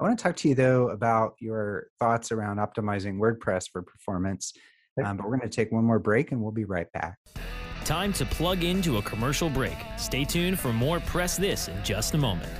I 0.00 0.04
want 0.04 0.16
to 0.16 0.22
talk 0.22 0.36
to 0.36 0.48
you 0.48 0.54
though 0.54 0.90
about 0.90 1.34
your 1.40 1.88
thoughts 1.98 2.30
around 2.30 2.58
optimizing 2.58 3.18
WordPress 3.18 3.68
for 3.70 3.82
performance. 3.82 4.52
Um, 5.04 5.16
but 5.16 5.26
we're 5.26 5.36
going 5.36 5.48
to 5.48 5.56
take 5.56 5.70
one 5.70 5.84
more 5.84 5.98
break, 6.00 6.32
and 6.32 6.42
we'll 6.42 6.52
be 6.52 6.64
right 6.64 6.90
back. 6.92 7.18
Time 7.88 8.12
to 8.12 8.26
plug 8.26 8.64
into 8.64 8.98
a 8.98 9.02
commercial 9.02 9.48
break. 9.48 9.78
Stay 9.96 10.22
tuned 10.22 10.60
for 10.60 10.74
more 10.74 11.00
Press 11.00 11.38
This 11.38 11.68
in 11.68 11.82
just 11.82 12.12
a 12.12 12.18
moment. 12.18 12.52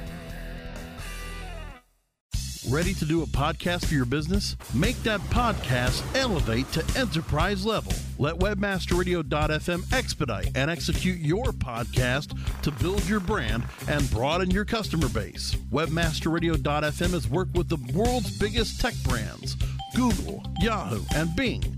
Ready 2.71 2.95
to 2.95 3.05
do 3.05 3.23
a 3.23 3.27
podcast 3.27 3.85
for 3.85 3.93
your 3.93 4.07
business? 4.07 4.57
Make 4.73 4.97
that 5.03 5.21
podcast 5.21 6.03
elevate 6.17 6.73
to 6.73 6.99
enterprise 6.99 7.67
level. 7.67 7.93
Let 8.19 8.37
webmasterradio.fm 8.37 9.93
expedite 9.93 10.51
and 10.55 10.71
execute 10.71 11.19
your 11.19 11.45
podcast 11.53 12.35
to 12.62 12.71
build 12.71 13.07
your 13.07 13.21
brand 13.21 13.64
and 13.87 14.11
broaden 14.11 14.51
your 14.51 14.64
customer 14.64 15.11
base. 15.11 15.55
Webmasterradio.fm 15.71 17.11
has 17.11 17.29
worked 17.29 17.55
with 17.55 17.69
the 17.69 17.93
world's 17.93 18.31
biggest 18.38 18.81
tech 18.81 18.95
brands 19.05 19.57
Google, 19.95 20.43
Yahoo, 20.62 21.03
and 21.14 21.37
Bing 21.37 21.78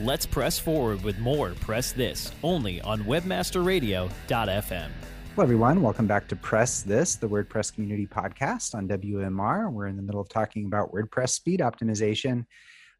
Let's 0.00 0.26
press 0.26 0.60
forward 0.60 1.02
with 1.02 1.18
more 1.18 1.54
Press 1.60 1.90
This 1.90 2.30
only 2.44 2.80
on 2.82 3.02
WebmasterRadio.fm. 3.02 4.90
Hello, 5.34 5.42
everyone. 5.42 5.82
Welcome 5.82 6.06
back 6.06 6.28
to 6.28 6.36
Press 6.36 6.82
This, 6.82 7.16
the 7.16 7.28
WordPress 7.28 7.74
community 7.74 8.06
podcast 8.06 8.76
on 8.76 8.86
WMR. 8.86 9.72
We're 9.72 9.88
in 9.88 9.96
the 9.96 10.02
middle 10.02 10.20
of 10.20 10.28
talking 10.28 10.66
about 10.66 10.92
WordPress 10.92 11.30
speed 11.30 11.58
optimization. 11.58 12.46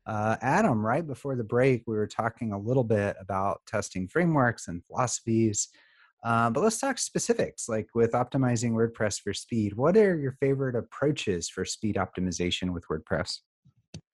Uh, 0.06 0.38
Adam, 0.42 0.84
right 0.84 1.06
before 1.06 1.36
the 1.36 1.44
break, 1.44 1.84
we 1.86 1.94
were 1.94 2.08
talking 2.08 2.50
a 2.52 2.58
little 2.58 2.82
bit 2.82 3.14
about 3.20 3.60
testing 3.64 4.08
frameworks 4.08 4.66
and 4.66 4.84
philosophies. 4.86 5.68
Uh, 6.24 6.50
but 6.50 6.64
let's 6.64 6.80
talk 6.80 6.98
specifics, 6.98 7.68
like 7.68 7.86
with 7.94 8.10
optimizing 8.10 8.72
WordPress 8.72 9.20
for 9.20 9.32
speed. 9.32 9.72
What 9.76 9.96
are 9.96 10.18
your 10.18 10.32
favorite 10.40 10.74
approaches 10.74 11.48
for 11.48 11.64
speed 11.64 11.94
optimization 11.94 12.72
with 12.72 12.84
WordPress? 12.88 13.38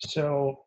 So, 0.01 0.65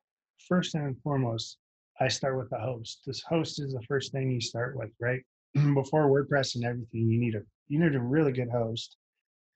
first 0.48 0.74
and 0.74 1.00
foremost, 1.04 1.58
I 2.00 2.08
start 2.08 2.38
with 2.38 2.50
the 2.50 2.60
host. 2.60 3.02
This 3.06 3.24
host 3.24 3.60
is 3.60 3.74
the 3.74 3.82
first 3.88 4.12
thing 4.12 4.30
you 4.30 4.42
start 4.42 4.78
with, 4.78 4.92
right? 5.00 5.22
Before 5.54 6.10
WordPress 6.10 6.56
and 6.56 6.66
everything, 6.66 7.10
you 7.10 7.20
need 7.20 7.36
a 7.36 7.42
you 7.68 7.80
need 7.80 7.96
a 7.96 8.00
really 8.00 8.32
good 8.32 8.50
host. 8.50 8.98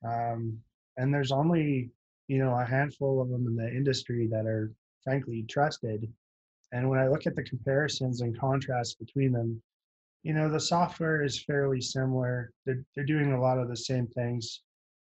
Um, 0.05 0.57
and 0.97 1.13
there's 1.13 1.31
only 1.31 1.91
you 2.27 2.39
know 2.39 2.53
a 2.57 2.65
handful 2.65 3.21
of 3.21 3.29
them 3.29 3.45
in 3.47 3.55
the 3.55 3.69
industry 3.69 4.27
that 4.31 4.45
are 4.45 4.71
frankly 5.03 5.45
trusted. 5.49 6.11
And 6.71 6.89
when 6.89 6.99
I 6.99 7.07
look 7.07 7.27
at 7.27 7.35
the 7.35 7.43
comparisons 7.43 8.21
and 8.21 8.39
contrasts 8.39 8.95
between 8.95 9.31
them, 9.33 9.61
you 10.23 10.33
know 10.33 10.49
the 10.49 10.59
software 10.59 11.23
is 11.23 11.43
fairly 11.43 11.81
similar. 11.81 12.51
They're 12.65 12.83
they're 12.95 13.05
doing 13.05 13.33
a 13.33 13.41
lot 13.41 13.59
of 13.59 13.69
the 13.69 13.77
same 13.77 14.07
things. 14.07 14.61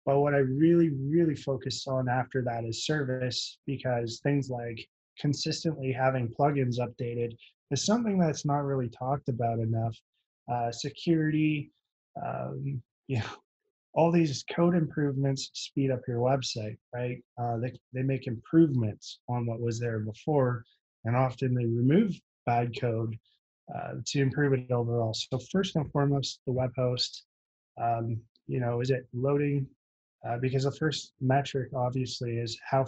But 0.06 0.20
what 0.20 0.36
I 0.36 0.40
really, 0.40 0.90
really 0.90 1.36
focus 1.36 1.88
on 1.88 2.10
after 2.10 2.42
that 2.44 2.66
is 2.66 2.86
service 2.86 3.58
because 3.66 4.20
things 4.20 4.50
like 4.50 4.86
consistently 5.20 5.92
having 5.92 6.28
plugins 6.28 6.80
updated 6.80 7.36
is 7.72 7.86
something 7.86 8.18
that's 8.18 8.46
not 8.46 8.64
really 8.64 8.90
talked 8.90 9.30
about 9.30 9.60
enough. 9.60 9.98
Uh, 10.52 10.72
security, 10.72 11.72
um, 12.24 12.82
you 13.08 13.20
know, 13.20 13.26
all 13.94 14.12
these 14.12 14.44
code 14.52 14.76
improvements 14.76 15.52
speed 15.54 15.92
up 15.92 16.02
your 16.08 16.18
website, 16.18 16.78
right? 16.94 17.18
Uh, 17.40 17.58
they, 17.58 17.72
they 17.94 18.02
make 18.02 18.26
improvements 18.28 19.20
on 19.30 19.46
what 19.46 19.60
was 19.60 19.80
there 19.80 20.00
before, 20.00 20.64
and 21.06 21.16
often 21.16 21.54
they 21.54 21.66
remove 21.66 22.20
bad 22.46 22.72
code 22.80 23.16
uh, 23.74 23.94
to 24.06 24.20
improve 24.20 24.54
it 24.54 24.72
overall. 24.72 25.14
So 25.14 25.38
first 25.52 25.76
and 25.76 25.92
foremost, 25.92 26.40
the 26.46 26.54
web 26.54 26.72
host, 26.76 27.26
um, 27.82 28.20
you 28.48 28.60
know, 28.60 28.82
is 28.82 28.90
it 28.90 29.08
loading? 29.14 29.68
Uh, 30.28 30.38
because 30.38 30.64
the 30.64 30.72
first 30.72 31.14
metric 31.22 31.70
obviously 31.76 32.38
is 32.38 32.58
how 32.70 32.86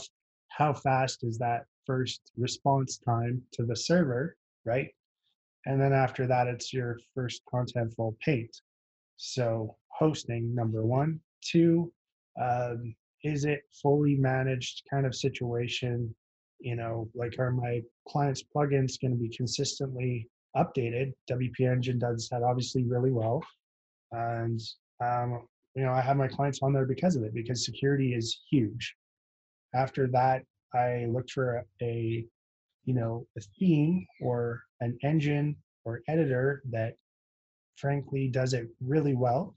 how 0.49 0.73
fast 0.73 1.23
is 1.23 1.37
that 1.37 1.65
first 1.85 2.31
response 2.37 2.97
time 2.97 3.41
to 3.53 3.63
the 3.65 3.75
server, 3.75 4.35
right? 4.65 4.89
And 5.65 5.81
then 5.81 5.93
after 5.93 6.27
that, 6.27 6.47
it's 6.47 6.73
your 6.73 6.99
first 7.13 7.41
contentful 7.51 8.19
paint. 8.19 8.55
So 9.17 9.75
hosting 9.89 10.53
number 10.53 10.83
one, 10.83 11.19
two, 11.41 11.91
um, 12.41 12.95
is 13.23 13.45
it 13.45 13.63
fully 13.81 14.15
managed 14.15 14.83
kind 14.89 15.05
of 15.05 15.15
situation? 15.15 16.13
You 16.59 16.75
know, 16.75 17.09
like 17.15 17.37
are 17.39 17.51
my 17.51 17.81
clients' 18.07 18.43
plugins 18.43 19.01
going 19.01 19.11
to 19.11 19.17
be 19.17 19.35
consistently 19.35 20.29
updated? 20.55 21.13
WP 21.29 21.59
Engine 21.61 21.99
does 21.99 22.29
that 22.29 22.43
obviously 22.43 22.83
really 22.83 23.11
well, 23.11 23.43
and 24.11 24.59
um, 25.03 25.47
you 25.75 25.83
know 25.83 25.91
I 25.91 26.01
have 26.01 26.17
my 26.17 26.27
clients 26.27 26.59
on 26.61 26.71
there 26.71 26.85
because 26.85 27.15
of 27.15 27.23
it 27.23 27.33
because 27.33 27.65
security 27.65 28.13
is 28.13 28.41
huge. 28.49 28.95
After 29.73 30.07
that, 30.07 30.43
I 30.73 31.05
looked 31.05 31.31
for 31.31 31.63
a, 31.81 32.25
you 32.85 32.93
know 32.93 33.25
a 33.37 33.41
theme 33.59 34.05
or 34.21 34.63
an 34.79 34.97
engine 35.03 35.55
or 35.85 36.01
editor 36.07 36.61
that 36.71 36.95
frankly 37.75 38.27
does 38.27 38.53
it 38.53 38.67
really 38.79 39.15
well 39.15 39.55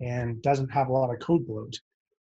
and 0.00 0.42
doesn't 0.42 0.68
have 0.70 0.88
a 0.88 0.92
lot 0.92 1.12
of 1.12 1.20
code 1.20 1.46
bloat. 1.46 1.78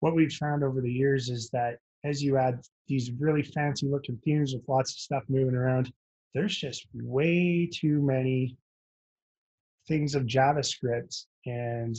What 0.01 0.15
we've 0.15 0.33
found 0.33 0.63
over 0.63 0.81
the 0.81 0.93
years 0.93 1.29
is 1.29 1.51
that 1.51 1.79
as 2.05 2.23
you 2.23 2.37
add 2.37 2.61
these 2.87 3.11
really 3.19 3.43
fancy 3.43 3.87
looking 3.87 4.19
themes 4.25 4.55
with 4.55 4.69
lots 4.69 4.93
of 4.93 4.99
stuff 4.99 5.25
moving 5.29 5.55
around, 5.57 5.93
there's 6.35 6.57
just 6.57 6.87
way 6.95 7.69
too 7.73 8.01
many 8.01 8.57
things 9.89 10.15
of 10.15 10.25
JavaScript 10.25 11.27
and 11.47 11.97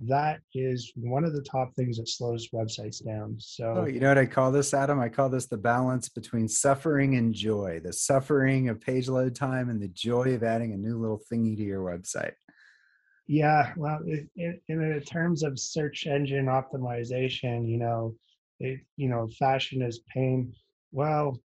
that 0.00 0.40
is 0.54 0.92
one 0.94 1.24
of 1.24 1.32
the 1.32 1.42
top 1.42 1.74
things 1.74 1.96
that 1.96 2.08
slows 2.08 2.48
websites 2.50 3.04
down. 3.04 3.32
Oh, 3.32 3.38
so, 3.38 3.74
oh, 3.78 3.84
you 3.86 3.98
know 3.98 4.08
what 4.08 4.18
I 4.18 4.26
call 4.26 4.52
this, 4.52 4.74
Adam? 4.74 5.00
I 5.00 5.08
call 5.08 5.28
this 5.28 5.46
the 5.46 5.56
balance 5.56 6.08
between 6.08 6.48
suffering 6.48 7.16
and 7.16 7.34
joy. 7.34 7.80
The 7.82 7.92
suffering 7.92 8.68
of 8.68 8.80
page 8.80 9.08
load 9.08 9.34
time 9.34 9.70
and 9.70 9.80
the 9.80 9.88
joy 9.88 10.34
of 10.34 10.42
adding 10.42 10.72
a 10.72 10.76
new 10.76 10.98
little 10.98 11.20
thingy 11.32 11.56
to 11.56 11.62
your 11.62 11.80
website. 11.80 12.32
Yeah, 13.26 13.72
well, 13.76 14.00
in, 14.36 14.60
in 14.68 15.02
terms 15.02 15.42
of 15.42 15.58
search 15.58 16.06
engine 16.06 16.46
optimization, 16.46 17.68
you 17.68 17.78
know, 17.78 18.14
it, 18.60 18.80
you 18.96 19.08
know, 19.08 19.28
fashion 19.38 19.82
is 19.82 20.00
pain. 20.14 20.52
Well, 20.92 21.40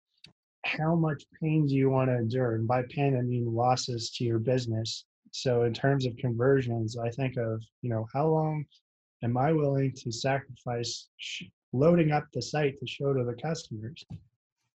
how 0.64 0.96
much 0.96 1.24
pain 1.42 1.66
do 1.66 1.74
you 1.74 1.90
want 1.90 2.10
to 2.10 2.18
endure? 2.18 2.56
And 2.56 2.68
by 2.68 2.84
pain, 2.90 3.18
I 3.18 3.22
mean 3.22 3.52
losses 3.52 4.12
to 4.12 4.24
your 4.24 4.40
business 4.40 5.06
so 5.32 5.64
in 5.64 5.74
terms 5.74 6.06
of 6.06 6.16
conversions, 6.18 6.98
I 6.98 7.10
think 7.10 7.38
of, 7.38 7.64
you 7.82 7.90
know, 7.90 8.06
how 8.14 8.28
long 8.28 8.66
am 9.24 9.38
I 9.38 9.54
willing 9.54 9.94
to 9.94 10.12
sacrifice 10.12 11.08
sh- 11.18 11.44
loading 11.74 12.12
up 12.12 12.26
the 12.34 12.42
site 12.42 12.78
to 12.78 12.88
show 12.88 13.14
to 13.14 13.24
the 13.24 13.42
customers? 13.42 14.04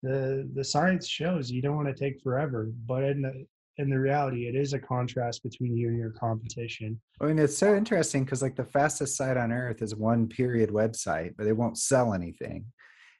The 0.03 0.49
the 0.53 0.63
science 0.63 1.07
shows 1.07 1.49
you 1.49 1.61
don't 1.61 1.75
want 1.75 1.87
to 1.87 1.93
take 1.93 2.21
forever, 2.21 2.71
but 2.85 3.03
in 3.03 3.21
the 3.21 3.45
in 3.77 3.89
the 3.89 3.99
reality, 3.99 4.47
it 4.47 4.55
is 4.55 4.73
a 4.73 4.79
contrast 4.79 5.41
between 5.41 5.75
you 5.75 5.87
and 5.87 5.97
your 5.97 6.11
competition. 6.11 6.99
I 7.19 7.25
mean, 7.25 7.39
it's 7.39 7.57
so 7.57 7.73
uh, 7.73 7.77
interesting 7.77 8.23
because 8.23 8.43
like 8.43 8.55
the 8.55 8.65
fastest 8.65 9.17
site 9.17 9.37
on 9.37 9.51
earth 9.51 9.81
is 9.81 9.95
one 9.95 10.27
period 10.27 10.69
website, 10.69 11.33
but 11.37 11.47
it 11.47 11.57
won't 11.57 11.79
sell 11.79 12.13
anything. 12.13 12.65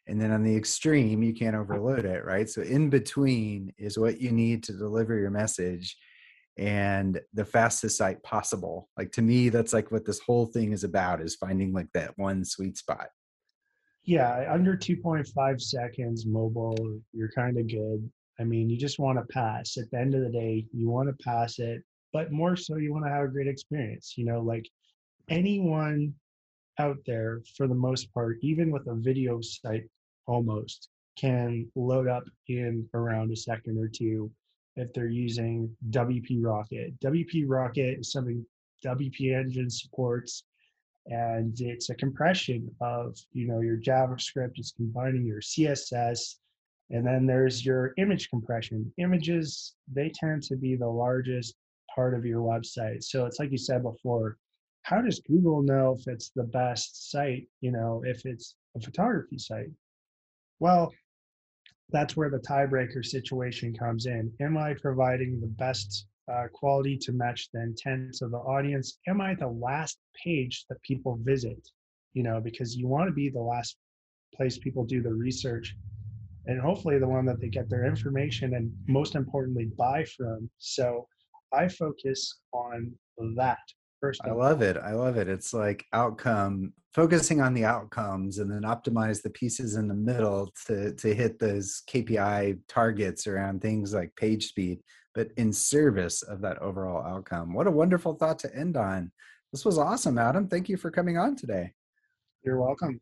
And 0.06 0.22
then 0.22 0.32
on 0.32 0.43
the 0.43 0.56
extreme, 0.56 1.24
you 1.24 1.34
can't 1.34 1.56
overload 1.56 2.06
it, 2.06 2.26
right? 2.26 2.48
So 2.48 2.62
in 2.62 2.89
between 2.89 3.74
is 3.78 3.98
what 3.98 4.19
you 4.19 4.32
need 4.32 4.62
to 4.63 4.74
deliver 4.74 5.17
your 5.17 5.32
message 5.32 5.98
and 6.57 7.19
the 7.33 7.45
fastest 7.45 7.97
site 7.97 8.21
possible. 8.23 8.89
Like 8.97 9.11
to 9.13 9.21
me, 9.21 9.49
that's 9.49 9.73
like 9.73 9.91
what 9.91 10.05
this 10.05 10.19
whole 10.19 10.45
thing 10.45 10.71
is 10.71 10.83
about 10.83 11.21
is 11.21 11.35
finding 11.35 11.73
like 11.73 11.87
that 11.93 12.17
one 12.17 12.45
sweet 12.45 12.77
spot. 12.77 13.07
Yeah, 14.05 14.49
under 14.51 14.75
2.5 14.75 15.61
seconds 15.61 16.25
mobile, 16.25 16.99
you're 17.13 17.31
kind 17.31 17.57
of 17.57 17.67
good. 17.67 18.09
I 18.39 18.43
mean, 18.43 18.69
you 18.69 18.77
just 18.77 18.99
want 18.99 19.17
to 19.17 19.33
pass. 19.33 19.77
At 19.77 19.89
the 19.91 19.99
end 19.99 20.13
of 20.13 20.21
the 20.21 20.29
day, 20.29 20.65
you 20.73 20.89
want 20.89 21.07
to 21.07 21.23
pass 21.23 21.59
it, 21.59 21.81
but 22.11 22.31
more 22.31 22.55
so 22.55 22.75
you 22.77 22.91
want 22.91 23.05
to 23.05 23.11
have 23.11 23.23
a 23.23 23.29
great 23.29 23.47
experience. 23.47 24.15
You 24.17 24.25
know, 24.25 24.41
like 24.41 24.67
anyone 25.29 26.13
out 26.79 26.97
there 27.05 27.41
for 27.55 27.67
the 27.67 27.75
most 27.75 28.13
part, 28.13 28.37
even 28.41 28.71
with 28.71 28.87
a 28.87 28.95
video 28.95 29.39
site 29.41 29.87
almost 30.27 30.89
can 31.17 31.71
load 31.75 32.07
up 32.07 32.23
in 32.47 32.87
around 32.93 33.31
a 33.31 33.35
second 33.35 33.77
or 33.77 33.87
two 33.87 34.31
if 34.75 34.91
they're 34.93 35.07
using 35.07 35.75
WP 35.89 36.39
Rocket. 36.41 36.99
WP 36.99 37.45
Rocket 37.47 37.99
is 37.99 38.12
something 38.12 38.45
WP 38.86 39.38
Engine 39.38 39.69
supports, 39.69 40.43
and 41.07 41.59
it's 41.59 41.89
a 41.89 41.95
compression 41.95 42.69
of 42.81 43.17
you 43.31 43.47
know 43.47 43.62
your 43.62 43.77
JavaScript. 43.77 44.53
It's 44.55 44.71
combining 44.71 45.25
your 45.25 45.41
CSS, 45.41 46.36
and 46.89 47.05
then 47.05 47.25
there's 47.25 47.65
your 47.65 47.93
image 47.97 48.29
compression. 48.29 48.91
Images 48.97 49.75
they 49.91 50.12
tend 50.13 50.43
to 50.43 50.55
be 50.55 50.75
the 50.75 50.88
largest 50.88 51.55
part 51.93 52.13
of 52.13 52.25
your 52.25 52.41
website. 52.41 53.03
So 53.03 53.25
it's 53.25 53.39
like 53.39 53.51
you 53.51 53.57
said 53.57 53.83
before, 53.83 54.38
how 54.83 55.01
does 55.01 55.19
Google 55.19 55.62
know 55.62 55.95
if 55.97 56.07
it's 56.07 56.31
the 56.36 56.43
best 56.43 57.12
site, 57.12 57.47
you 57.62 57.71
know, 57.71 58.01
if 58.05 58.25
it's 58.25 58.55
a 58.75 58.81
photography 58.81 59.38
site? 59.38 59.69
Well, 60.59 60.93
that's 61.89 62.17
where 62.17 62.30
the 62.30 62.39
tiebreaker 62.39 63.06
situation 63.06 63.74
comes 63.76 64.06
in. 64.06 64.32
Am 64.39 64.58
I 64.58 64.74
providing 64.76 65.39
the 65.39 65.48
best 65.48 66.08
uh, 66.32 66.48
quality 66.54 66.98
to 66.98 67.12
match 67.12 67.50
the 67.52 67.62
intent 67.62 68.22
of 68.22 68.32
the 68.32 68.38
audience? 68.38 69.00
Am 69.08 69.22
I 69.22 69.36
the 69.36 69.48
last 69.48 70.00
page 70.24 70.65
that 70.69 70.82
people 70.82 71.19
visit? 71.22 71.69
You 72.13 72.24
know, 72.24 72.39
because 72.41 72.76
you 72.76 72.88
want 72.88 73.10
to 73.10 73.13
be 73.13 73.30
the 73.30 73.41
last 73.41 73.78
place 74.34 74.58
people 74.58 74.84
do 74.84 75.02
the 75.02 75.13
research 75.13 75.76
and 76.46 76.60
hopefully 76.60 77.00
the 77.00 77.08
one 77.08 77.26
that 77.26 77.39
they 77.39 77.48
get 77.48 77.69
their 77.69 77.86
information 77.86 78.56
and 78.56 78.72
most 78.88 79.15
importantly 79.15 79.72
buy 79.78 80.04
from. 80.04 80.50
So 80.58 81.08
I 81.54 81.67
focus 81.67 82.39
on 82.52 82.91
that 83.36 83.60
first. 84.03 84.19
I 84.25 84.31
love 84.31 84.61
it. 84.61 84.75
I 84.75 84.91
love 84.91 85.15
it. 85.15 85.29
It's 85.29 85.53
like 85.53 85.85
outcome 85.93 86.73
focusing 86.93 87.39
on 87.39 87.53
the 87.53 87.63
outcomes 87.63 88.39
and 88.39 88.51
then 88.51 88.63
optimize 88.63 89.21
the 89.21 89.29
pieces 89.29 89.75
in 89.75 89.87
the 89.87 89.93
middle 89.93 90.51
to 90.65 90.93
to 90.95 91.15
hit 91.15 91.39
those 91.39 91.83
KPI 91.89 92.59
targets 92.67 93.27
around 93.27 93.61
things 93.61 93.93
like 93.93 94.13
page 94.17 94.47
speed, 94.47 94.79
but 95.15 95.29
in 95.37 95.53
service 95.53 96.21
of 96.21 96.41
that 96.41 96.59
overall 96.59 97.01
outcome. 97.05 97.53
What 97.53 97.65
a 97.65 97.71
wonderful 97.71 98.15
thought 98.15 98.39
to 98.39 98.53
end 98.53 98.75
on. 98.75 99.09
This 99.53 99.63
was 99.63 99.77
awesome, 99.77 100.17
Adam. 100.17 100.49
Thank 100.49 100.67
you 100.67 100.75
for 100.75 100.91
coming 100.91 101.17
on 101.17 101.37
today. 101.37 101.71
You're 102.43 102.59
welcome. 102.59 102.99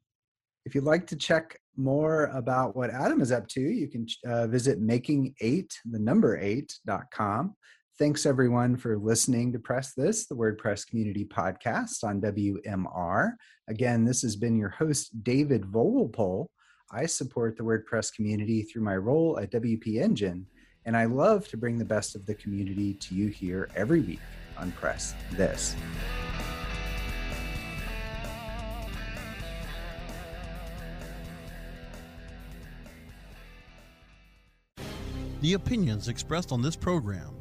If 0.65 0.75
you'd 0.75 0.83
like 0.83 1.07
to 1.07 1.15
check 1.15 1.57
more 1.75 2.25
about 2.25 2.75
what 2.75 2.91
Adam 2.91 3.21
is 3.21 3.31
up 3.31 3.47
to, 3.47 3.61
you 3.61 3.87
can 3.87 4.05
uh, 4.27 4.45
visit 4.45 4.79
making8, 4.79 5.71
the 5.89 5.97
number 5.97 6.39
8.com. 6.39 7.55
Thanks 8.01 8.25
everyone 8.25 8.77
for 8.77 8.97
listening 8.97 9.53
to 9.53 9.59
Press 9.59 9.93
This, 9.93 10.25
the 10.25 10.33
WordPress 10.33 10.87
community 10.87 11.23
podcast 11.23 12.03
on 12.03 12.19
WMR. 12.19 13.33
Again, 13.67 14.05
this 14.05 14.23
has 14.23 14.35
been 14.35 14.57
your 14.57 14.69
host, 14.69 15.23
David 15.23 15.61
Vogelpohl. 15.65 16.47
I 16.91 17.05
support 17.05 17.57
the 17.57 17.63
WordPress 17.63 18.11
community 18.11 18.63
through 18.63 18.81
my 18.81 18.95
role 18.95 19.37
at 19.37 19.51
WP 19.51 20.01
Engine, 20.01 20.47
and 20.85 20.97
I 20.97 21.05
love 21.05 21.47
to 21.49 21.57
bring 21.57 21.77
the 21.77 21.85
best 21.85 22.15
of 22.15 22.25
the 22.25 22.33
community 22.33 22.95
to 22.95 23.13
you 23.13 23.27
here 23.27 23.69
every 23.75 23.99
week 23.99 24.19
on 24.57 24.71
Press 24.71 25.13
This. 25.33 25.75
The 35.41 35.53
opinions 35.53 36.07
expressed 36.07 36.51
on 36.51 36.63
this 36.63 36.75
program 36.75 37.40